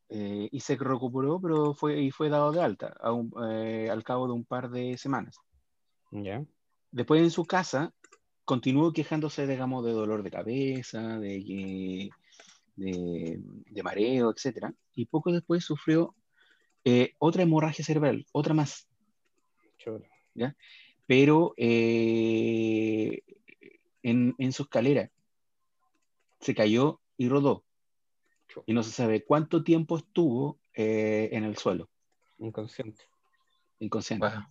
[0.09, 4.03] eh, y se recuperó, pero fue, y fue dado de alta a un- eh, al
[4.03, 5.37] cabo de un par de semanas.
[6.09, 6.43] Ya.
[6.89, 7.93] Después en su casa
[8.45, 12.09] continuó quejándose, digamos, de dolor de cabeza, de, que-
[12.75, 14.73] de, de mareo, etc.
[14.95, 16.15] Y poco después sufrió
[16.83, 18.87] eh, otra hemorragia cerebral, otra más,
[19.77, 20.07] Chuta.
[21.05, 23.21] pero eh,
[24.01, 25.09] en, en su escalera
[26.39, 27.63] se cayó y rodó.
[28.65, 31.89] Y no se sabe cuánto tiempo estuvo eh, en el suelo,
[32.39, 33.03] Inconsciente.
[33.79, 34.27] inconsciente.
[34.27, 34.43] Wow.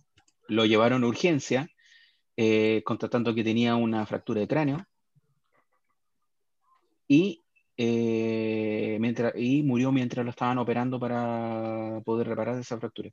[0.47, 1.69] Lo llevaron a urgencia,
[2.37, 4.85] eh, constatando que tenía una fractura de cráneo.
[7.07, 7.43] Y,
[7.77, 13.09] eh, mientras, y murió mientras lo estaban operando para poder reparar esa fractura.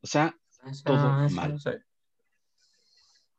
[0.00, 1.52] O sea, Eso- Todo eso mal.
[1.52, 1.82] no sé.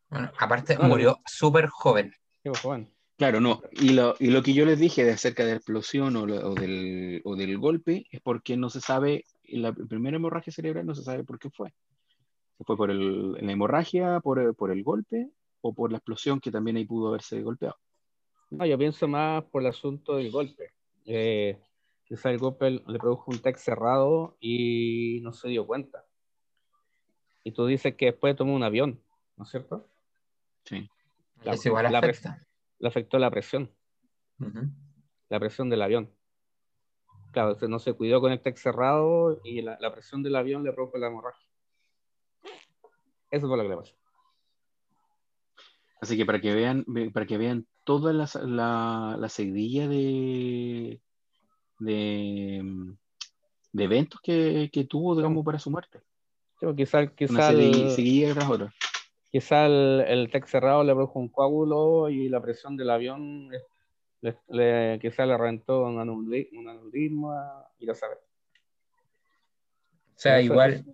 [0.10, 2.14] Bueno, aparte murió súper joven.
[2.44, 2.92] Pues, joven.
[3.18, 3.62] claro, no.
[3.72, 6.52] Y lo, y lo que yo les dije de acerca de la explosión o, lo-
[6.52, 10.94] o del, o del golpe es porque no se sabe, la primera hemorragia cerebral no
[10.94, 11.74] se sabe por qué fue.
[12.58, 15.30] Si fue por el, la hemorragia, por, el- por el golpe
[15.62, 17.76] o por la explosión que también ahí pudo haberse golpeado.
[18.52, 20.72] No, yo pienso más por el asunto del golpe.
[21.06, 21.60] Eh,
[22.06, 26.06] quizá el golpe le produjo un TEC cerrado y no se dio cuenta.
[27.44, 29.02] Y tú dices que después tomó un avión,
[29.38, 29.90] ¿no es cierto?
[30.64, 30.90] Sí.
[31.44, 32.48] La- Eso igual la afecta.
[32.80, 33.72] Le afectó la presión,
[35.30, 36.12] la presión del avión.
[37.32, 40.64] Claro, se- no se cuidó con el TEC cerrado y la, la presión del avión
[40.64, 41.48] le produjo la hemorragia.
[43.36, 43.94] Eso fue lo que le pasó.
[46.00, 51.02] Así que para que vean, ve- para que vean toda la, la, la seguidilla de,
[51.80, 52.96] de,
[53.74, 56.00] de eventos que, que tuvo, digamos, para su muerte.
[56.62, 58.74] Sí, quizá, Una quizá, el, seguidilla tras otra.
[59.32, 63.62] quizá el, el TEC cerrado le produjo un coágulo y la presión del avión le,
[64.22, 68.16] le- le- quizá le reventó un aneurisma, y lo sabe.
[70.16, 70.86] O sea, igual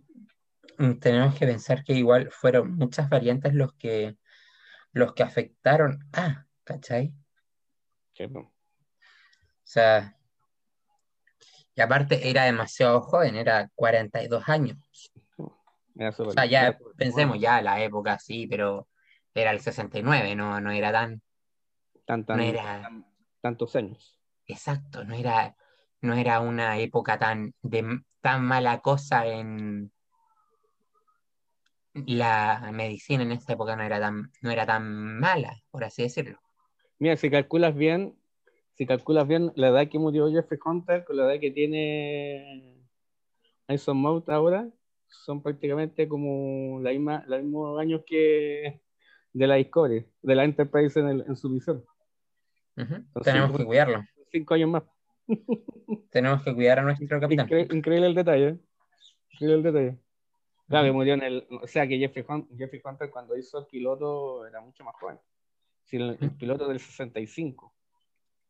[0.99, 4.17] tenemos que pensar que igual fueron muchas variantes los que
[4.93, 7.13] los que afectaron a, ¿cachai?
[8.13, 8.45] Sí, pues.
[8.45, 8.51] O
[9.63, 10.17] sea,
[11.73, 14.77] y aparte era demasiado joven, era 42 años.
[15.95, 18.87] Era O sea, ya pensemos, ya la época sí, pero
[19.33, 21.21] era el 69, no, no era tan
[22.05, 23.05] Tan- tan- no era- tan-
[23.39, 24.19] tantos años.
[24.45, 25.55] exacto, no era,
[26.01, 29.91] no era una época tan, de, tan mala cosa en
[31.93, 36.39] la medicina en esa época no era tan, no era tan mala, por así decirlo.
[36.99, 38.15] Mira, si calculas bien,
[38.73, 42.77] si calculas bien la edad que murió Jeffrey Hunter con la edad que tiene
[43.67, 44.69] Tyson Mount ahora,
[45.07, 48.81] son prácticamente como la misma, los mismos años que
[49.33, 51.83] de la Discovery, de la Enterprise en, el- en su misión.
[52.77, 52.95] Ujú.
[52.95, 54.83] Entonces, Tenemos que cuidarlo, Cinco años más.
[56.09, 57.47] tenemos que cuidar a nuestro capitán.
[57.47, 58.47] Incre- increíble el detalle.
[58.49, 58.57] ¿eh?
[59.33, 59.97] Increíble el detalle.
[60.71, 61.47] Claro, que murió en el.
[61.61, 62.25] O sea, que Jeffrey,
[62.57, 65.19] Jeffrey Hunter cuando hizo el piloto era mucho más joven.
[65.83, 67.73] Sí, el, piloto del 65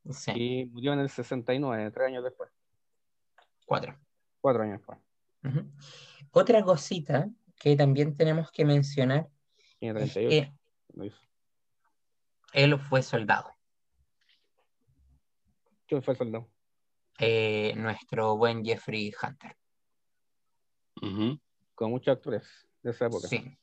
[0.09, 2.49] Sí, y murió en el 69, tres años después,
[3.65, 3.95] cuatro.
[4.39, 4.99] cuatro años después.
[6.31, 9.27] Otra cosita que también tenemos que mencionar
[9.79, 10.29] Tiene es 38.
[10.29, 10.53] que
[10.93, 11.21] lo hizo.
[12.53, 13.51] él fue soldado.
[15.87, 16.47] ¿Quién fue el soldado?
[17.21, 19.55] eh, nuestro buen Jeffrey Hunter.
[21.81, 22.43] Con muchos actores
[22.83, 23.27] de esa época.
[23.27, 23.57] Sí.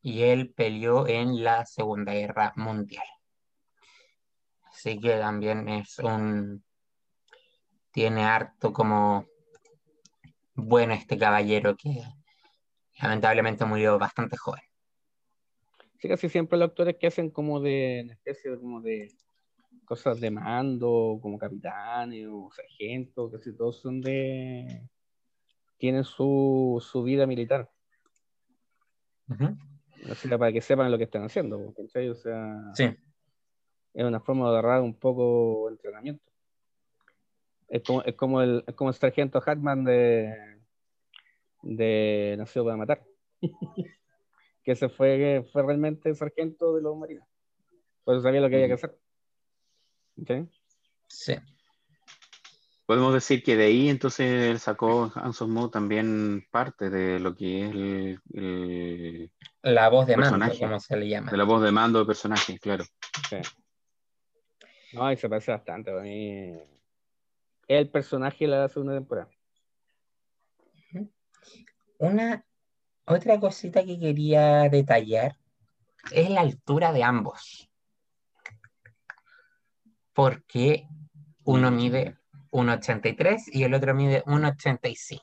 [0.00, 3.04] Y él peleó en la Segunda Guerra Mundial.
[4.62, 6.62] Así que también es un...
[7.90, 9.26] Tiene harto como
[10.54, 12.00] bueno este caballero que
[13.02, 14.62] lamentablemente murió bastante joven.
[15.98, 19.08] Sí, casi siempre los actores que hacen como de una especie de, como de
[19.84, 24.88] cosas de mando, como capitanes o sargentos, casi todos son de.
[25.78, 27.70] Tienen su, su vida militar.
[29.30, 32.08] O sea, para que sepan lo que están haciendo, ¿cachai?
[32.08, 32.96] O sea, Sí,
[33.94, 36.24] es una forma de agarrar un poco entrenamiento.
[37.68, 40.58] Es como, es como el, es como el sargento Hackman de,
[41.62, 43.04] de Nacido para Matar.
[44.62, 47.26] que ese fue, fue realmente el sargento de los marinos.
[48.04, 48.98] Por eso sabía lo que había que hacer.
[50.22, 50.48] ¿Ok?
[51.08, 51.34] sí.
[52.88, 57.66] Podemos decir que de ahí entonces él sacó Hanson Moore también parte de lo que
[57.66, 59.30] es el, el-
[59.60, 60.58] La voz de mando, Personaje.
[60.58, 61.30] como se le llama.
[61.30, 62.84] de la voz de mando de personaje, claro.
[63.28, 63.36] Sí.
[64.94, 65.90] No, y se parece bastante.
[65.90, 66.54] Para mí,
[67.68, 69.28] es el personaje de la segunda temporada.
[71.98, 72.42] Una
[73.04, 75.36] otra cosita que quería detallar
[76.10, 77.68] es la altura de ambos.
[80.14, 80.88] Porque
[81.44, 82.16] uno mide
[82.50, 85.20] 1,83 y el otro mide 1,85.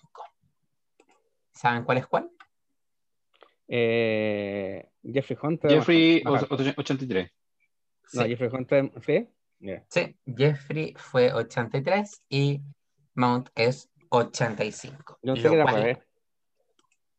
[1.51, 2.29] ¿Saben cuál es cuál?
[3.67, 5.71] Eh, Jeffrey Hunter.
[5.71, 6.55] Jeffrey, más alto.
[6.55, 7.31] o- 83.
[8.13, 9.27] No, Sí, Jeffrey Hunter, ¿sí?
[9.59, 9.83] Ya.
[9.89, 12.61] sí, Jeffrey fue 83 y
[13.15, 15.17] Mount es 85.
[15.23, 16.05] Yo sé lo cual-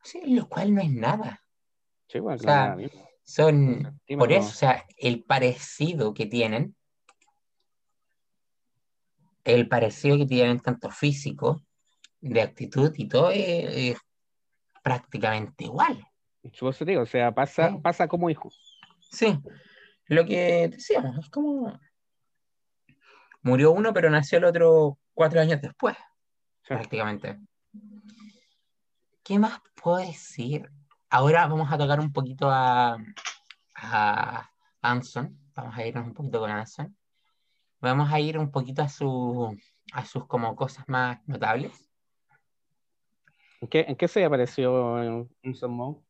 [0.02, 1.42] sí, lo cual no es nada.
[2.09, 3.07] Sí, bueno, O sea, mismo.
[3.24, 6.76] Son, por eso, o sea, el parecido que tienen,
[9.47, 11.62] el parecido que tienen tanto físico,
[12.20, 13.99] de actitud y todo, es, es
[14.82, 16.05] prácticamente igual.
[16.42, 17.78] Te digo, o sea, pasa, Sí.
[17.82, 18.51] pasa como hijo.
[19.11, 19.38] Sí,
[20.07, 21.78] lo que decíamos, es como
[23.42, 25.97] murió uno, pero nació el otro cuatro años después,
[26.62, 26.68] Sí.
[26.68, 27.38] prácticamente.
[29.22, 30.68] ¿Qué más puedo decir?
[31.09, 32.97] Ahora vamos a tocar un poquito a,
[33.76, 34.51] a
[34.82, 35.38] Anson.
[35.55, 36.97] Vamos a irnos un poquito con Anson.
[37.81, 39.57] Vamos a ir un poquito a, su,
[39.93, 41.72] a sus como cosas más notables.
[43.61, 46.07] ¿En qué, en qué se apareció Anson Mount?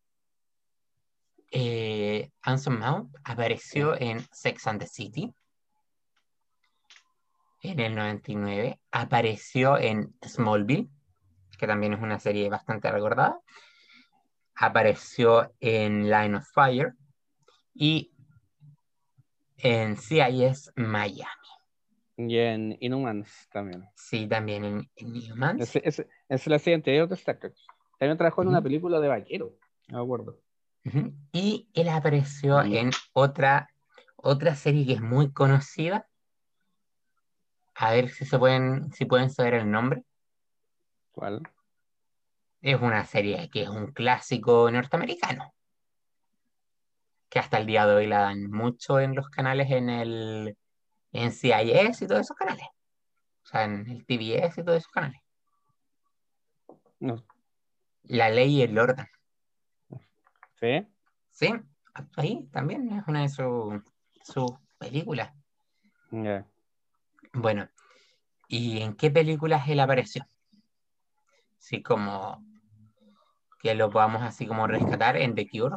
[1.50, 5.32] Eh, Anson Mount apareció en Sex and the City
[7.62, 8.80] en el 99.
[8.90, 10.88] Apareció en Smallville,
[11.58, 13.40] que también es una serie bastante recordada.
[14.54, 16.94] Apareció en Line of Fire
[17.74, 18.12] y
[19.58, 21.45] en CIS Miami.
[22.16, 23.84] Y en Inhumans también.
[23.94, 25.76] Sí, también en, en Inhumans.
[25.76, 27.06] Ese, es la siguiente.
[27.98, 29.52] También trabajó en una película de vaquero,
[29.88, 30.40] me acuerdo.
[31.32, 33.68] Y él apareció en otra,
[34.16, 36.08] otra serie que es muy conocida.
[37.74, 40.04] A ver si se pueden, si pueden saber el nombre.
[41.12, 41.42] ¿Cuál?
[42.62, 45.52] Es una serie que es un clásico norteamericano.
[47.28, 50.56] Que hasta el día de hoy la dan mucho en los canales en el
[51.16, 52.66] en CIS y todos esos canales.
[53.44, 55.20] O sea, en el TBS y todos esos canales.
[56.98, 57.24] No.
[58.04, 59.06] La ley y el orden.
[60.54, 60.86] ¿Sí?
[61.30, 61.52] Sí,
[62.16, 63.82] ahí también es una de sus
[64.26, 65.32] sus películas.
[66.10, 66.46] Ya.
[67.32, 67.68] Bueno,
[68.48, 70.26] ¿y en qué películas él apareció?
[71.58, 72.44] Así como
[73.60, 75.76] que lo podamos así como rescatar en The Cure,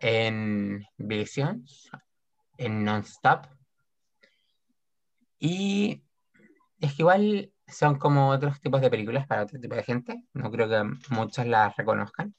[0.00, 1.90] en Visions,
[2.58, 3.46] en Non-Stop.
[5.38, 6.02] Y
[6.80, 10.22] es que igual son como otros tipos de películas para otro tipo de gente.
[10.32, 12.34] No creo que muchos las reconozcan.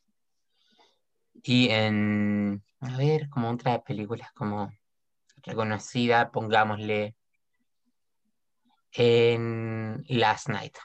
[1.43, 4.71] Y en, a ver, como otras películas como
[5.43, 7.15] reconocida, pongámosle
[8.93, 10.75] en Last Night.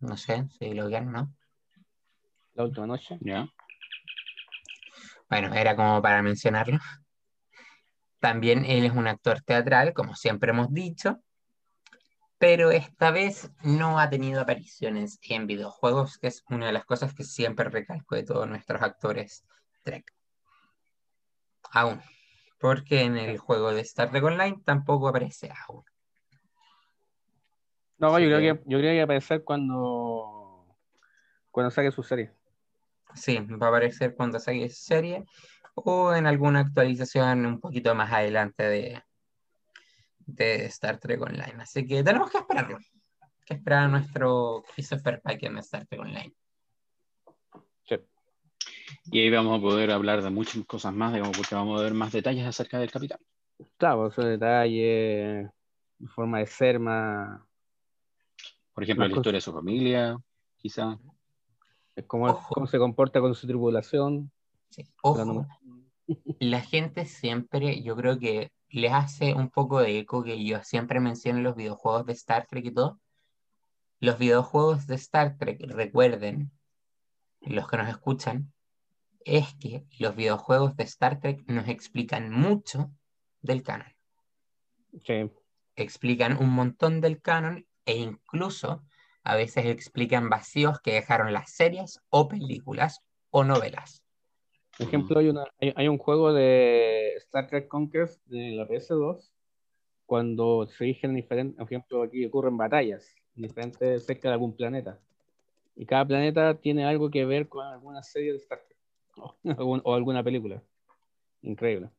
[0.00, 1.34] No sé si lo vieron, ¿no?
[2.54, 3.18] La última noche.
[3.20, 3.46] ¿Ya?
[5.28, 6.78] Bueno, era como para mencionarlo.
[8.20, 11.20] También él es un actor teatral, como siempre hemos dicho,
[12.38, 17.14] pero esta vez no ha tenido apariciones en videojuegos, que es una de las cosas
[17.14, 19.44] que siempre recalco de todos nuestros actores
[19.82, 20.14] Trek.
[21.72, 22.00] Aún,
[22.58, 25.84] porque en el juego de Star Trek Online tampoco aparece aún.
[27.98, 30.66] No, Así yo creo que- yo creo que va a aparecer cuando
[31.50, 32.32] cuando saque su serie.
[33.14, 35.24] Sí, va a aparecer cuando saque esa serie
[35.84, 39.02] o en alguna actualización un poquito más adelante de,
[40.18, 41.56] de Star Trek Online.
[41.60, 42.78] Así que tenemos que esperarlo.
[43.44, 46.34] Que esperar a nuestro Christopher Pike en Star Trek Online.
[47.88, 47.96] Sí.
[49.12, 51.94] Y ahí vamos a poder hablar de muchas cosas más, digamos, porque vamos a ver
[51.94, 53.18] más detalles acerca del capitán.
[53.76, 55.50] Claro, esos detalles,
[56.08, 57.40] forma de ser más,
[58.72, 60.16] Por ejemplo, Más la historia de su familia,
[60.56, 60.98] quizá.
[62.06, 64.30] cómo, cómo se comporta con su tripulación.
[64.70, 64.84] Sí.
[65.02, 65.46] Ojo,
[66.38, 71.00] la gente siempre, yo creo que les hace un poco de eco que yo siempre
[71.00, 73.00] menciono los videojuegos de Star Trek y todo.
[73.98, 76.50] Los videojuegos de Star Trek, recuerden,
[77.40, 78.52] los que nos escuchan,
[79.24, 82.90] es que los videojuegos de Star Trek nos explican mucho
[83.42, 83.92] del canon.
[85.04, 85.30] Sí,
[85.76, 88.84] Explican un montón del canon e incluso
[89.22, 93.00] a veces explican vacíos que dejaron las series o películas
[93.30, 94.02] o novelas.
[94.80, 99.30] Por ejemplo, hay, una, hay, hay un juego de Star Trek Conquest de la PS2
[100.06, 104.98] cuando se eligen diferentes, por ejemplo, aquí ocurren batallas en diferentes cerca de algún planeta.
[105.76, 108.78] Y cada planeta tiene algo que ver con alguna serie de Star Trek
[109.18, 110.62] o, algún- o alguna película.
[111.42, 111.90] Increíble.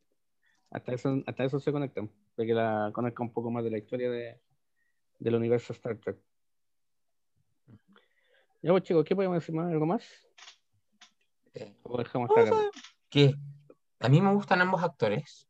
[0.71, 3.77] Hasta eso, hasta eso se conectan, para que la conozca un poco más de la
[3.77, 4.39] historia de,
[5.19, 6.17] del universo Star Trek.
[8.63, 9.71] Ya, pues chicos, ¿qué podemos decir más?
[9.71, 10.03] ¿Algo más?
[11.54, 11.76] Eh,
[13.10, 13.36] que
[13.99, 15.47] a mí me gustan ambos actores,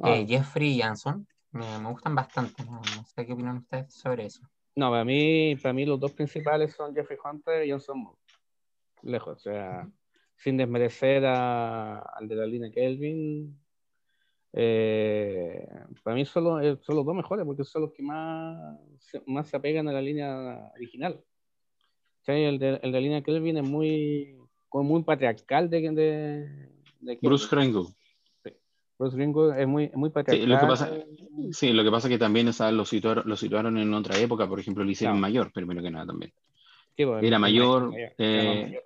[0.00, 0.16] Ah.
[0.16, 4.42] eh, Jeffrey y Anson, me, me gustan bastante, no, sé qué opinan ustedes sobre eso.
[4.76, 8.18] No, para mí, para mí los dos principales son Jeffrey Hunter y Johnson Moore.
[9.02, 9.88] Lejos, o sea,
[10.36, 13.58] sin desmerecer a- al de la línea Kelvin.
[14.54, 15.68] eh,
[16.02, 18.80] para mí solo, eh, son los dos mejores porque son los que más,
[19.26, 21.22] más se apegan a la línea original.
[22.20, 25.80] O sea, el, de, el de la línea Kelvin es muy, como muy patriarcal de,
[25.90, 26.68] de,
[27.00, 27.46] de Bruce.
[27.48, 27.86] Kringle.
[28.98, 30.48] Bruce Gringo es muy, muy patriarcal.
[30.48, 30.92] lo que pasa-
[31.52, 34.18] Sí, lo que pasa es que también o sea, lo, situaron, lo situaron en otra
[34.18, 35.20] época, por ejemplo, lo hicieron Claro.
[35.20, 36.32] mayor, primero que nada también.
[36.96, 38.82] Sí, pues, era mayor, era eh, mayor.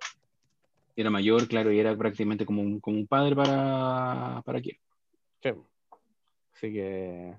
[0.95, 4.77] Era mayor, claro, y era prácticamente como un, como un padre para, para quién.
[5.41, 5.49] Sí.
[6.55, 7.33] Así que.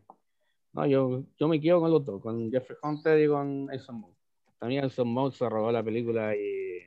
[0.73, 4.15] No, yo, yo me quedo con los dos, con Jeffrey Hunter y con Elson Moore.
[4.59, 6.81] También Elson Moore se robó la película y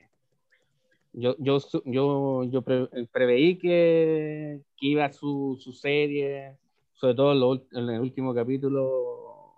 [1.19, 6.57] yo, yo, yo, yo pre- preveí que, que iba su, su serie,
[6.93, 9.53] sobre todo en, lo en el último capítulo,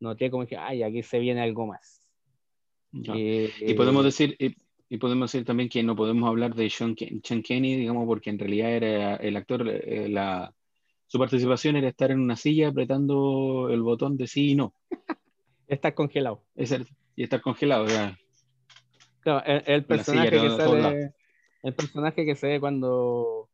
[0.00, 2.00] noté como que, ay, aquí se viene algo más.
[2.92, 3.14] Ya.
[3.14, 4.54] Y, Y podemos decir, y,
[4.88, 8.30] y podemos decir también que no podemos hablar de Sean, Ken- Sean Kenny, digamos, porque
[8.30, 10.54] en realidad era el actor, eh, la,
[11.06, 14.72] su participación era estar en una silla apretando el botón de sí y no.
[15.68, 16.42] está congelado.
[16.54, 16.86] Es el-
[17.16, 17.84] y estar congelado.
[17.84, 17.88] o
[19.26, 21.14] el, el personaje que sale,
[21.62, 23.48] el personaje que se ve cuando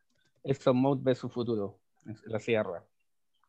[0.45, 1.79] Exxon Mode ve su futuro,
[2.25, 2.37] la.
[2.39, 2.83] Ese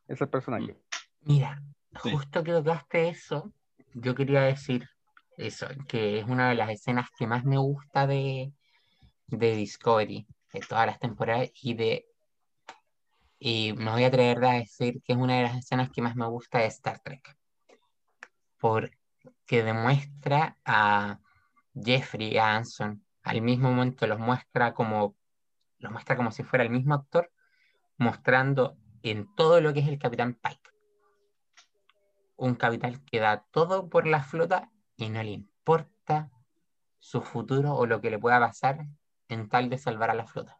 [0.08, 0.76] es el personaje.
[1.22, 1.62] Mira,
[2.02, 2.10] Sí.
[2.10, 3.52] justo que tocaste eso,
[3.94, 4.88] yo quería decir
[5.36, 8.52] eso, que es una de las escenas que más me gusta de,
[9.28, 12.06] de Discovery, de todas las temporadas, y de
[13.38, 16.16] y me voy a atrever a decir que es una de las escenas que más
[16.16, 17.36] me gusta de Star Trek.
[18.58, 21.20] Porque demuestra a
[21.74, 25.16] Jeffrey Anson, al mismo momento los muestra como
[25.84, 27.30] los muestra como si fuera el mismo actor,
[27.98, 30.70] mostrando en todo lo que es el Capitán Pike.
[32.36, 36.30] Un capitán que da todo por la flota y no le importa
[36.98, 38.86] su futuro o lo que le pueda pasar
[39.28, 40.58] en tal de salvar a la flota.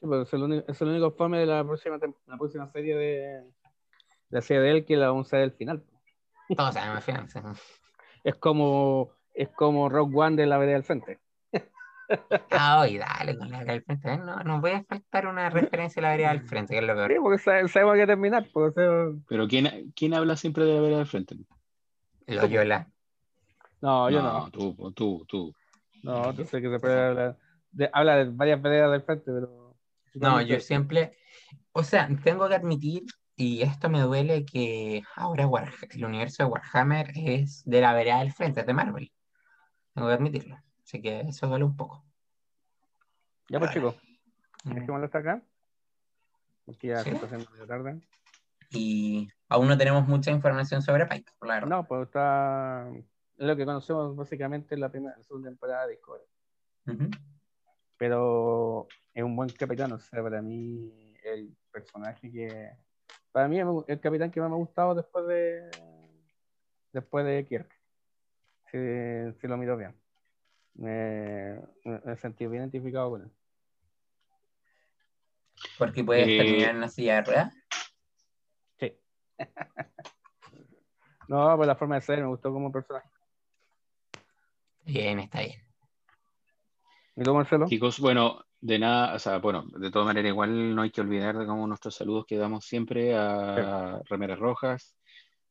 [0.00, 2.96] Sí, pues es, el único, es el único fome de la próxima, la próxima serie
[2.96, 3.52] de, de
[4.30, 5.84] la serie de él que la vamos a ver al final.
[6.56, 7.38] Todos sabemos al final, sí.
[8.24, 11.18] Es como, es como Rock One de la vereda del frente.
[12.50, 14.16] Ay, dale con la vereda al frente.
[14.18, 17.08] No, no puede faltar una referencia a la vereda al frente, que es lo Sí,
[17.08, 17.22] peor.
[17.22, 18.46] porque sa- sabemos que terminar.
[18.52, 18.94] Porque, sea,
[19.28, 21.36] pero ¿quién, ¿quién habla siempre de la vereda del frente?
[22.26, 22.88] Loyola.
[23.80, 24.50] no, yo no.
[24.50, 25.54] Tú, tú, tú.
[26.02, 27.36] No, tú sé que se puede hablar
[27.70, 29.76] de, habla de varias veredas del frente, pero.
[30.14, 31.16] No, yo siempre,
[31.72, 33.04] o sea, tengo que admitir,
[33.36, 38.18] y esto me duele, que ahora War- el universo de Warhammer es de la vereda
[38.20, 39.12] del frente, es de Marvel.
[39.98, 40.56] Tengo que admitirlo.
[40.84, 42.04] Así que eso duele un poco.
[43.48, 43.96] Ya, pues, chicos,
[44.62, 45.42] dejémoslo hasta acá.
[46.64, 47.10] Porque ya Sí.
[47.10, 48.00] se está haciendo medio tarde.
[48.70, 51.68] Y aún no tenemos mucha información sobre Pike, por la verdad.
[51.68, 52.88] No, pues está.
[52.94, 56.24] Es lo que conocemos básicamente en la primera la segunda temporada de Discovery.
[57.96, 62.70] Pero es un buen capitán, o sea, para mí el personaje que.
[63.32, 65.70] Para mí el capitán que más me ha gustado después de.
[66.92, 67.77] Después de Kirk.
[68.70, 68.78] Si,
[69.40, 69.94] si lo miro bien.
[70.74, 73.30] Me, me, sentí bien identificado con él.
[75.76, 77.54] Porque puedes Eh, terminar en una silla de ruedas.
[78.78, 78.92] Sí.
[81.28, 83.08] no, pues la forma de ser me gustó como personaje.
[84.84, 85.60] Bien, está bien.
[87.16, 87.66] ¿Y tú, Marcelo?
[87.66, 91.38] Chicos, bueno, de nada, o sea, bueno, de todas maneras, igual no hay que olvidar,
[91.38, 94.96] digamos, nuestros saludos que damos siempre a Remeras Rojas,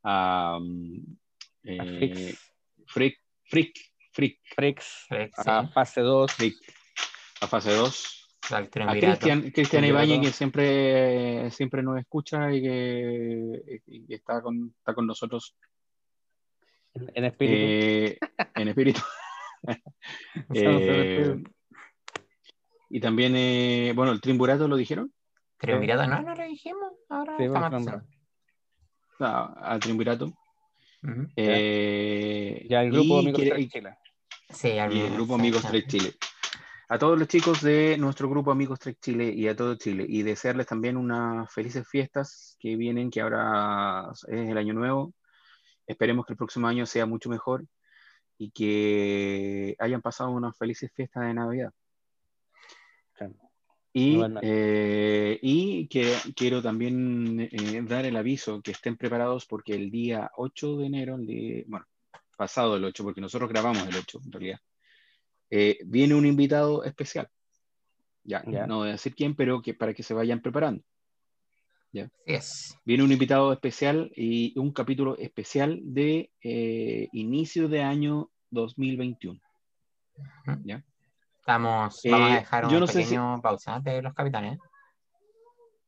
[0.03, 1.17] a, mm,
[1.65, 2.56] A eh, Frix.
[2.87, 3.75] Frick, Frick,
[4.13, 5.05] Frick, Frix.
[5.07, 5.73] Frex, A sí.
[5.73, 6.31] fase 2.
[6.33, 6.55] Frick,
[7.41, 8.67] a fase 2, Al a.
[8.99, 9.85] Cristian, Cristian.
[9.85, 15.55] Ibáñez, que siempre, siempre nos escucha y que, y que está, con, está con nosotros
[16.93, 17.55] En, en espíritu.
[17.65, 18.17] eh,
[18.55, 19.01] en espíritu.
[20.53, 21.51] Eh, espíritu.
[22.89, 25.11] y también, eh, bueno, el Triunvirato lo dijeron,
[25.57, 26.93] Triunvirato, no, no lo dijimos.
[27.09, 30.37] Ahora Sí, estamos vamos a empezando.
[31.07, 31.27] Ujú.
[31.35, 33.97] Eh, Ya el grupo y Amigos quiere- Trek Chile.
[34.49, 35.67] Sí, al y el grupo Amigos sí.
[35.67, 36.13] Trek Chile.
[36.89, 40.05] A todos los chicos de nuestro grupo Amigos Trek Chile y a todo Chile.
[40.07, 45.13] Y desearles también unas felices fiestas que vienen, que ahora es el año nuevo.
[45.85, 47.65] Esperemos que el próximo año sea mucho mejor
[48.37, 51.71] y que hayan pasado unas felices fiestas de Navidad.
[53.99, 59.89] Y, eh, y que quiero también eh, dar el aviso que estén preparados porque el
[59.89, 61.87] día 8 de enero, el día- bueno,
[62.37, 64.59] pasado el 8, porque nosotros grabamos el 8 en realidad,
[65.49, 67.27] eh, viene un invitado especial.
[68.23, 68.67] Ya, Ya.
[68.67, 70.83] no voy a decir quién, pero que para que se vayan preparando.
[71.91, 72.77] Así es.
[72.85, 79.39] Viene un invitado especial y un capítulo especial de eh, inicio de año 2021.
[80.45, 80.61] Ujú.
[80.65, 80.83] ¿Ya?
[81.47, 84.59] Estamos, vamos Eh, a dejar una no sé si- pequeña pausa de los capitanes.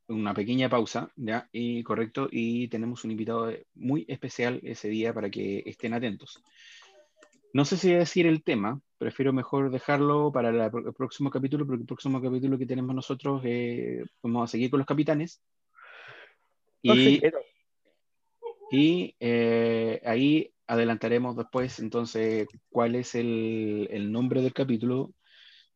[0.07, 1.49] una pequeña pausa, ¿ya?
[1.51, 6.41] Y correcto, y tenemos un invitado muy especial ese día para que estén atentos.
[7.53, 11.81] No sé si decir el tema, prefiero mejor dejarlo para la- el próximo capítulo, porque
[11.81, 15.41] el próximo capítulo que tenemos nosotros eh, vamos a seguir con los capitanes.
[16.83, 17.39] No, sí, Y, pero-
[18.71, 25.11] y, eh, ahí adelantaremos después entonces cuál es el, el nombre del capítulo,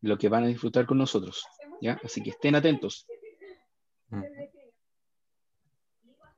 [0.03, 1.47] lo que van a disfrutar con nosotros,
[1.81, 1.99] ¿ya?
[2.03, 3.07] Así que estén atentos.
[4.11, 4.25] Ujú.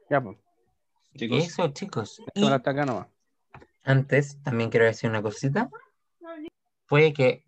[0.07, 0.37] Ya, pues.
[1.15, 1.45] Chicos.
[1.45, 2.19] Eso, chicos.
[2.19, 3.07] Y Dejémoslo hasta acá nomás.
[3.83, 5.69] antes, también quiero decir una cosita.
[6.87, 7.43] Puede que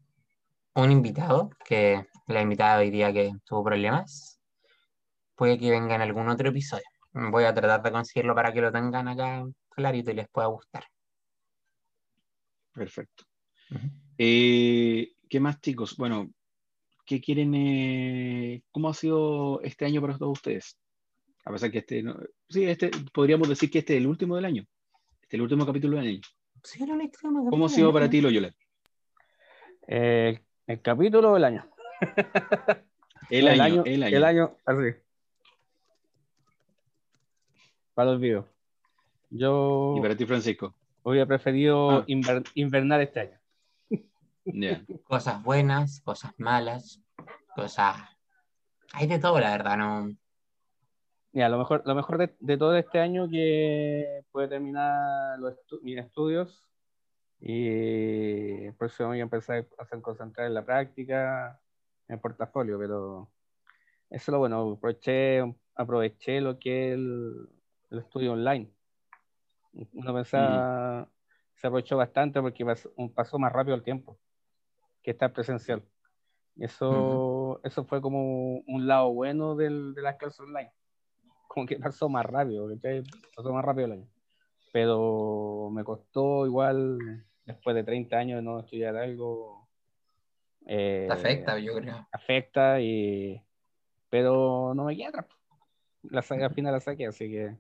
[0.74, 4.40] un invitado, que la invitada hoy día que tuvo problemas,
[5.36, 6.86] puede que venga en algún otro episodio.
[7.14, 10.84] Voy a tratar de conseguirlo para que lo tengan acá clarito y les pueda gustar.
[12.74, 13.26] Perfecto.
[14.18, 15.96] Eh, ¿qué más, chicos?
[15.98, 16.30] Bueno,
[17.06, 17.54] ¿qué quieren?
[17.56, 20.78] eh, ¿Cómo ha sido este año para todos ustedes?
[21.46, 22.18] A pesar que este, no-
[22.50, 24.64] sí, este, podríamos decir que este es el último del año.
[25.22, 26.22] Este es el último capítulo del año.
[26.64, 26.80] Sí,
[27.50, 28.54] ¿Cómo ha sido para ti, Loyola?
[29.88, 31.70] Eh, el capítulo del año.
[33.30, 34.16] El, año, el año.
[34.18, 34.96] El año, así.
[37.94, 38.48] Para el olvido.
[39.30, 40.74] Yo Y para ti, Francisco.
[41.04, 42.06] hubiera preferido Ah.
[42.08, 43.37] inver- invernar este año.
[44.54, 44.86] Ya.
[45.04, 47.02] Cosas buenas, cosas malas,
[47.56, 47.98] cosas...
[48.94, 50.16] Hay de todo, la verdad, ¿no?
[51.34, 55.82] Mira, lo mejor, lo mejor de, de todo este año que puede terminar los estu-
[55.82, 56.68] mis estudios
[57.40, 61.60] y el próximo año empezar a concentrar en la práctica,
[62.08, 63.30] en el portafolio, pero
[64.10, 65.44] eso es lo bueno, aproveché,
[65.76, 67.50] aproveché lo que es el,
[67.92, 68.72] el estudio online.
[69.94, 71.08] Uno pensaba,
[71.54, 74.18] se aprovechó bastante porque pasó, pasó más rápido el tiempo
[75.08, 75.82] que estar presencial.
[76.58, 80.74] Eso, eso fue como un lado bueno del, de las clases online
[81.48, 83.04] como que pasó más rápido, ¿cachai?
[83.34, 84.08] Pasó más rápido el año.
[84.74, 89.70] Pero me costó igual, después de 30 años de no estudiar algo.
[90.66, 92.06] eh, Te afecta, yo creo.
[92.12, 93.42] Afecta, y,
[94.10, 95.26] pero no me queda.
[96.04, 97.56] La saqué, al final la saqué, así que.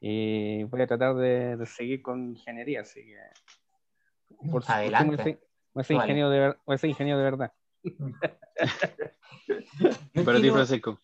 [0.00, 4.50] Y voy a tratar de, de seguir con ingeniería, así que.
[4.50, 5.40] Por Adelante.
[5.80, 6.06] A ser Vale.
[6.06, 7.52] ingeniero de, ver- voy a ser ingeniero de verdad.
[10.24, 10.98] Para ti, Francisco.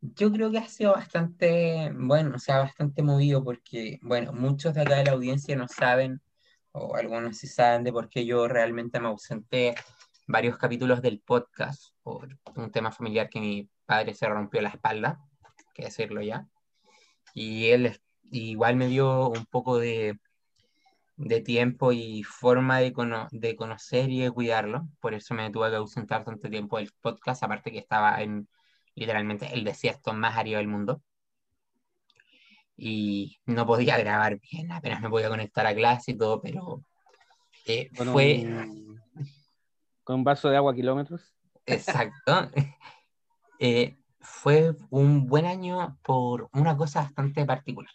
[0.00, 4.82] Yo creo que ha sido bastante, bueno, o sea, bastante movido porque, bueno, muchos de
[4.82, 6.20] acá de la audiencia no saben,
[6.72, 9.74] o algunos sí saben de por qué yo realmente me ausenté
[10.26, 15.20] varios capítulos del podcast por un tema familiar que mi padre se rompió la espalda,
[15.72, 16.46] que decirlo ya.
[17.32, 17.98] Y él
[18.30, 20.18] igual me dio un poco de,
[21.16, 24.88] de tiempo y forma de, cono- de conocer y de cuidarlo.
[25.00, 28.48] Por eso me tuve que ausentar tanto tiempo del podcast, aparte que estaba en
[28.94, 31.02] literalmente el desierto más árido del mundo.
[32.76, 36.82] Y no podía grabar bien, apenas me podía conectar a clase y todo, pero
[37.66, 39.00] eh, Con fue un,
[40.02, 41.34] con un vaso de agua a kilómetros.
[41.66, 42.50] exacto.
[43.60, 47.92] Eh, fue un buen año por una cosa bastante particular.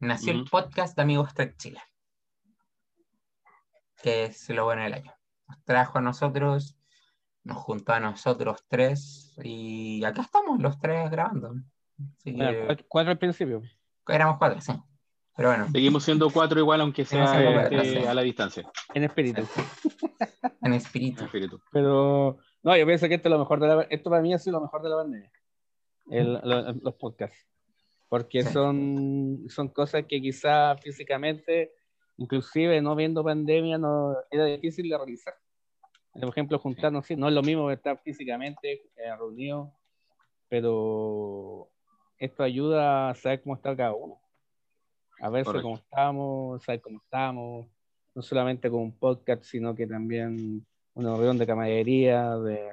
[0.00, 1.80] Nació el podcast de Amigos Trek Chile,
[4.02, 5.12] que es lo bueno del año.
[5.48, 6.76] Nos trajo a nosotros,
[7.42, 11.54] nos juntó a nosotros tres y acá estamos los tres grabando.
[12.18, 13.62] Así Bueno, que cuatro, cuatro al principio.
[14.08, 14.72] éramos cuatro, sí.
[15.36, 17.98] Pero bueno, Seguimos siendo cuatro igual, aunque sea este, cuatro, sí.
[18.06, 18.70] a la distancia.
[18.94, 19.40] En espíritu.
[20.62, 21.20] en espíritu.
[21.20, 21.60] en espíritu.
[21.72, 24.38] Pero no, yo pienso que esto es lo mejor de la esto para mí ha
[24.38, 25.32] sido lo mejor de la pandemia.
[26.10, 27.46] El- lo- los podcasts.
[28.08, 28.52] Porque Sí.
[28.52, 31.72] son, son cosas que quizás físicamente,
[32.16, 35.34] inclusive no viendo pandemia, no era difícil de realizar.
[36.12, 39.70] Por ejemplo, juntarnos, sí, no es lo mismo estar físicamente eh, reunidos,
[40.48, 41.70] pero
[42.18, 44.20] esto ayuda a saber cómo está cada uno.
[45.20, 45.66] A verse Correcto.
[45.66, 47.66] cómo estamos, saber cómo estamos,
[48.14, 52.70] no solamente con un podcast, sino que también una reunión de camaradería, de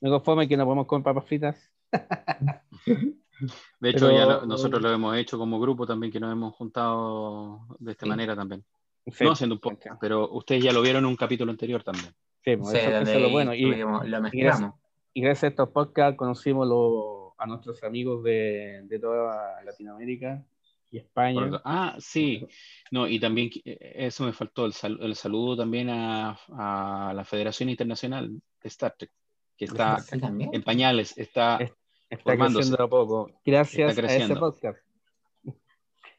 [0.00, 1.70] de forma que no podemos comer papas fritas.
[3.80, 6.54] De hecho, Pero- ya lo- nosotros lo hemos hecho como grupo también, que nos hemos
[6.54, 8.10] juntado de esta Sí.
[8.10, 8.64] manera también.
[9.06, 12.12] Sí, no haciendo un podcast, pero ustedes ya lo vieron en un capítulo anterior también.
[12.44, 13.54] sí, Sí, eso, eso es lo bueno.
[13.54, 14.74] Y, tuvimos- lo y mezclamos.
[15.14, 20.44] y gracias a estos podcasts conocimos lo- a nuestros amigos de, de toda Latinoamérica
[20.90, 21.34] y España.
[21.36, 21.62] Correcto.
[21.64, 22.46] Ah, sí.
[22.90, 27.24] No, y también eh, eso me faltó, el, sal- el saludo también a, a la
[27.24, 29.10] Federación Internacional de Star Trek,
[29.56, 31.72] que está en pañales, está Es-
[32.10, 33.30] Está creciendo de a poco.
[33.44, 34.78] Gracias a ese podcast.
[34.80, 35.60] correcto.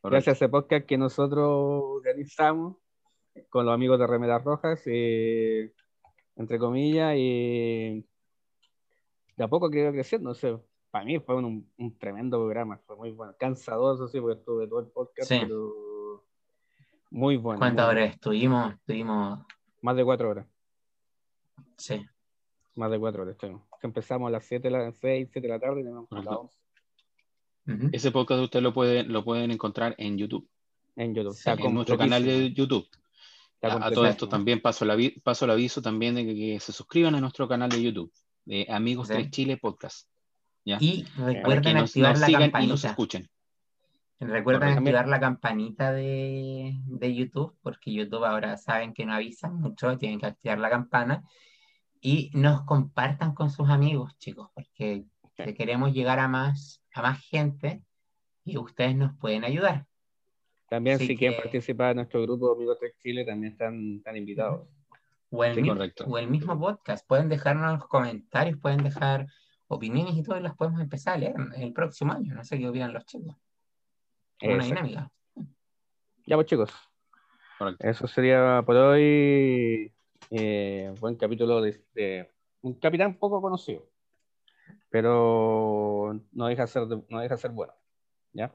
[0.03, 1.47] Gracias a ese podcast que nosotros
[1.97, 2.77] organizamos
[3.49, 5.73] con los amigos de Remeras Rojas, eh,
[6.35, 8.05] entre comillas, y
[9.35, 10.31] de a poco que iba creciendo.
[10.31, 10.59] O sea,
[10.91, 13.33] para mí fue un, un tremendo programa, fue muy bueno.
[13.39, 15.39] Cansador, eso sí, porque estuve todo el podcast, Sí.
[15.41, 16.25] pero
[17.11, 17.59] muy bueno.
[17.59, 18.13] ¿Cuántas muy horas bueno.
[18.15, 18.73] estuvimos?
[18.75, 19.39] Estuvimos,
[19.81, 20.45] Más de cuatro horas.
[21.77, 22.05] sí.
[22.75, 23.63] Más de cuatro horas estuvimos.
[23.88, 26.38] Empezamos a las 7, las 6, 7 de la tarde y terminamos a las Ajá.
[26.38, 26.57] 11
[27.67, 27.89] Ujú.
[27.91, 30.47] Ese podcast ustedes lo pueden, lo pueden encontrar en YouTube,
[30.95, 31.34] en YouTube.
[31.34, 32.88] Sí, Está en nuestro canal de YouTube.
[33.61, 36.71] A, a todo esto también paso el, paso el aviso también de que, que se
[36.71, 38.11] suscriban a nuestro canal de YouTube,
[38.45, 39.13] de Amigos Sí.
[39.15, 40.07] 3 Chile Podcast.
[40.65, 40.77] ¿ya?
[40.80, 42.88] Y que recuerden nos, activar nos la sigan y nos campanita.
[42.89, 43.30] escuchen.
[44.21, 44.80] Recuerden Correcto.
[44.80, 50.19] activar la campanita de, de YouTube, porque YouTube ahora saben que no avisan mucho, tienen
[50.19, 51.23] que activar la campana.
[52.02, 55.06] Y nos compartan con sus amigos, chicos, porque
[55.38, 55.54] Sí.
[55.54, 57.82] queremos llegar a más, a más gente
[58.43, 59.86] y ustedes nos pueden ayudar.
[60.70, 64.16] También Así si quieren que- participar en nuestro grupo Amigos Trek Chile, también están, están
[64.16, 64.68] invitados.
[65.32, 66.06] O el, Sí, mismo, correcto.
[66.08, 67.08] o el mismo podcast.
[67.08, 69.28] Pueden dejarnos los comentarios, pueden dejar
[69.68, 72.34] opiniones y todo, y las podemos empezar a leer el próximo año.
[72.34, 73.36] No sé qué opinan los chicos.
[74.41, 74.66] Una Exacto.
[74.66, 75.12] dinámica.
[76.26, 76.72] Ya pues chicos,
[77.58, 77.88] Correcto.
[77.88, 79.93] eso sería por hoy.
[80.32, 82.30] Eh, buen capítulo de, de
[82.61, 83.89] un capitán poco conocido,
[84.89, 87.74] pero no deja de ser, no deja de ser bueno.
[88.34, 88.53] ¿ya?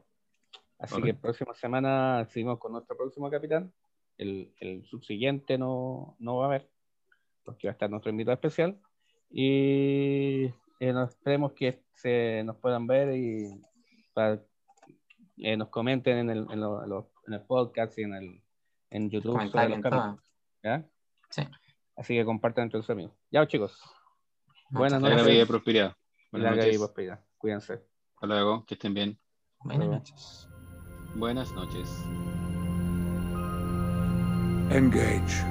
[0.79, 1.21] Así que Correcto.
[1.23, 3.73] próxima semana seguimos con nuestro próximo capitán.
[4.19, 6.71] El, el subsiguiente no, no va a haber,
[7.45, 8.79] porque va a estar nuestro invitado especial.
[9.31, 10.45] Y
[10.79, 13.61] eh, nos, esperemos que se nos puedan ver y
[14.13, 14.41] para,
[15.39, 18.43] eh, nos comenten en el, en, lo- en lo- en el podcast y en, el,
[18.91, 19.41] en YouTube.
[19.51, 20.21] sobre los capítulos,
[20.63, 20.89] ¿ya?
[21.97, 23.13] Así que compartan entre sus amigos.
[23.33, 23.81] Chao, chicos.
[24.71, 25.17] Buenas noches.
[25.17, 25.97] Larga vida y prosperidad.
[26.33, 26.95] Buenas noches.
[27.39, 27.75] Cuídense.
[28.15, 28.65] Hasta luego.
[28.67, 29.19] Que estén bien.
[29.61, 30.49] Buenas noches.
[31.15, 31.89] Buenas noches.
[34.71, 35.45] Engage.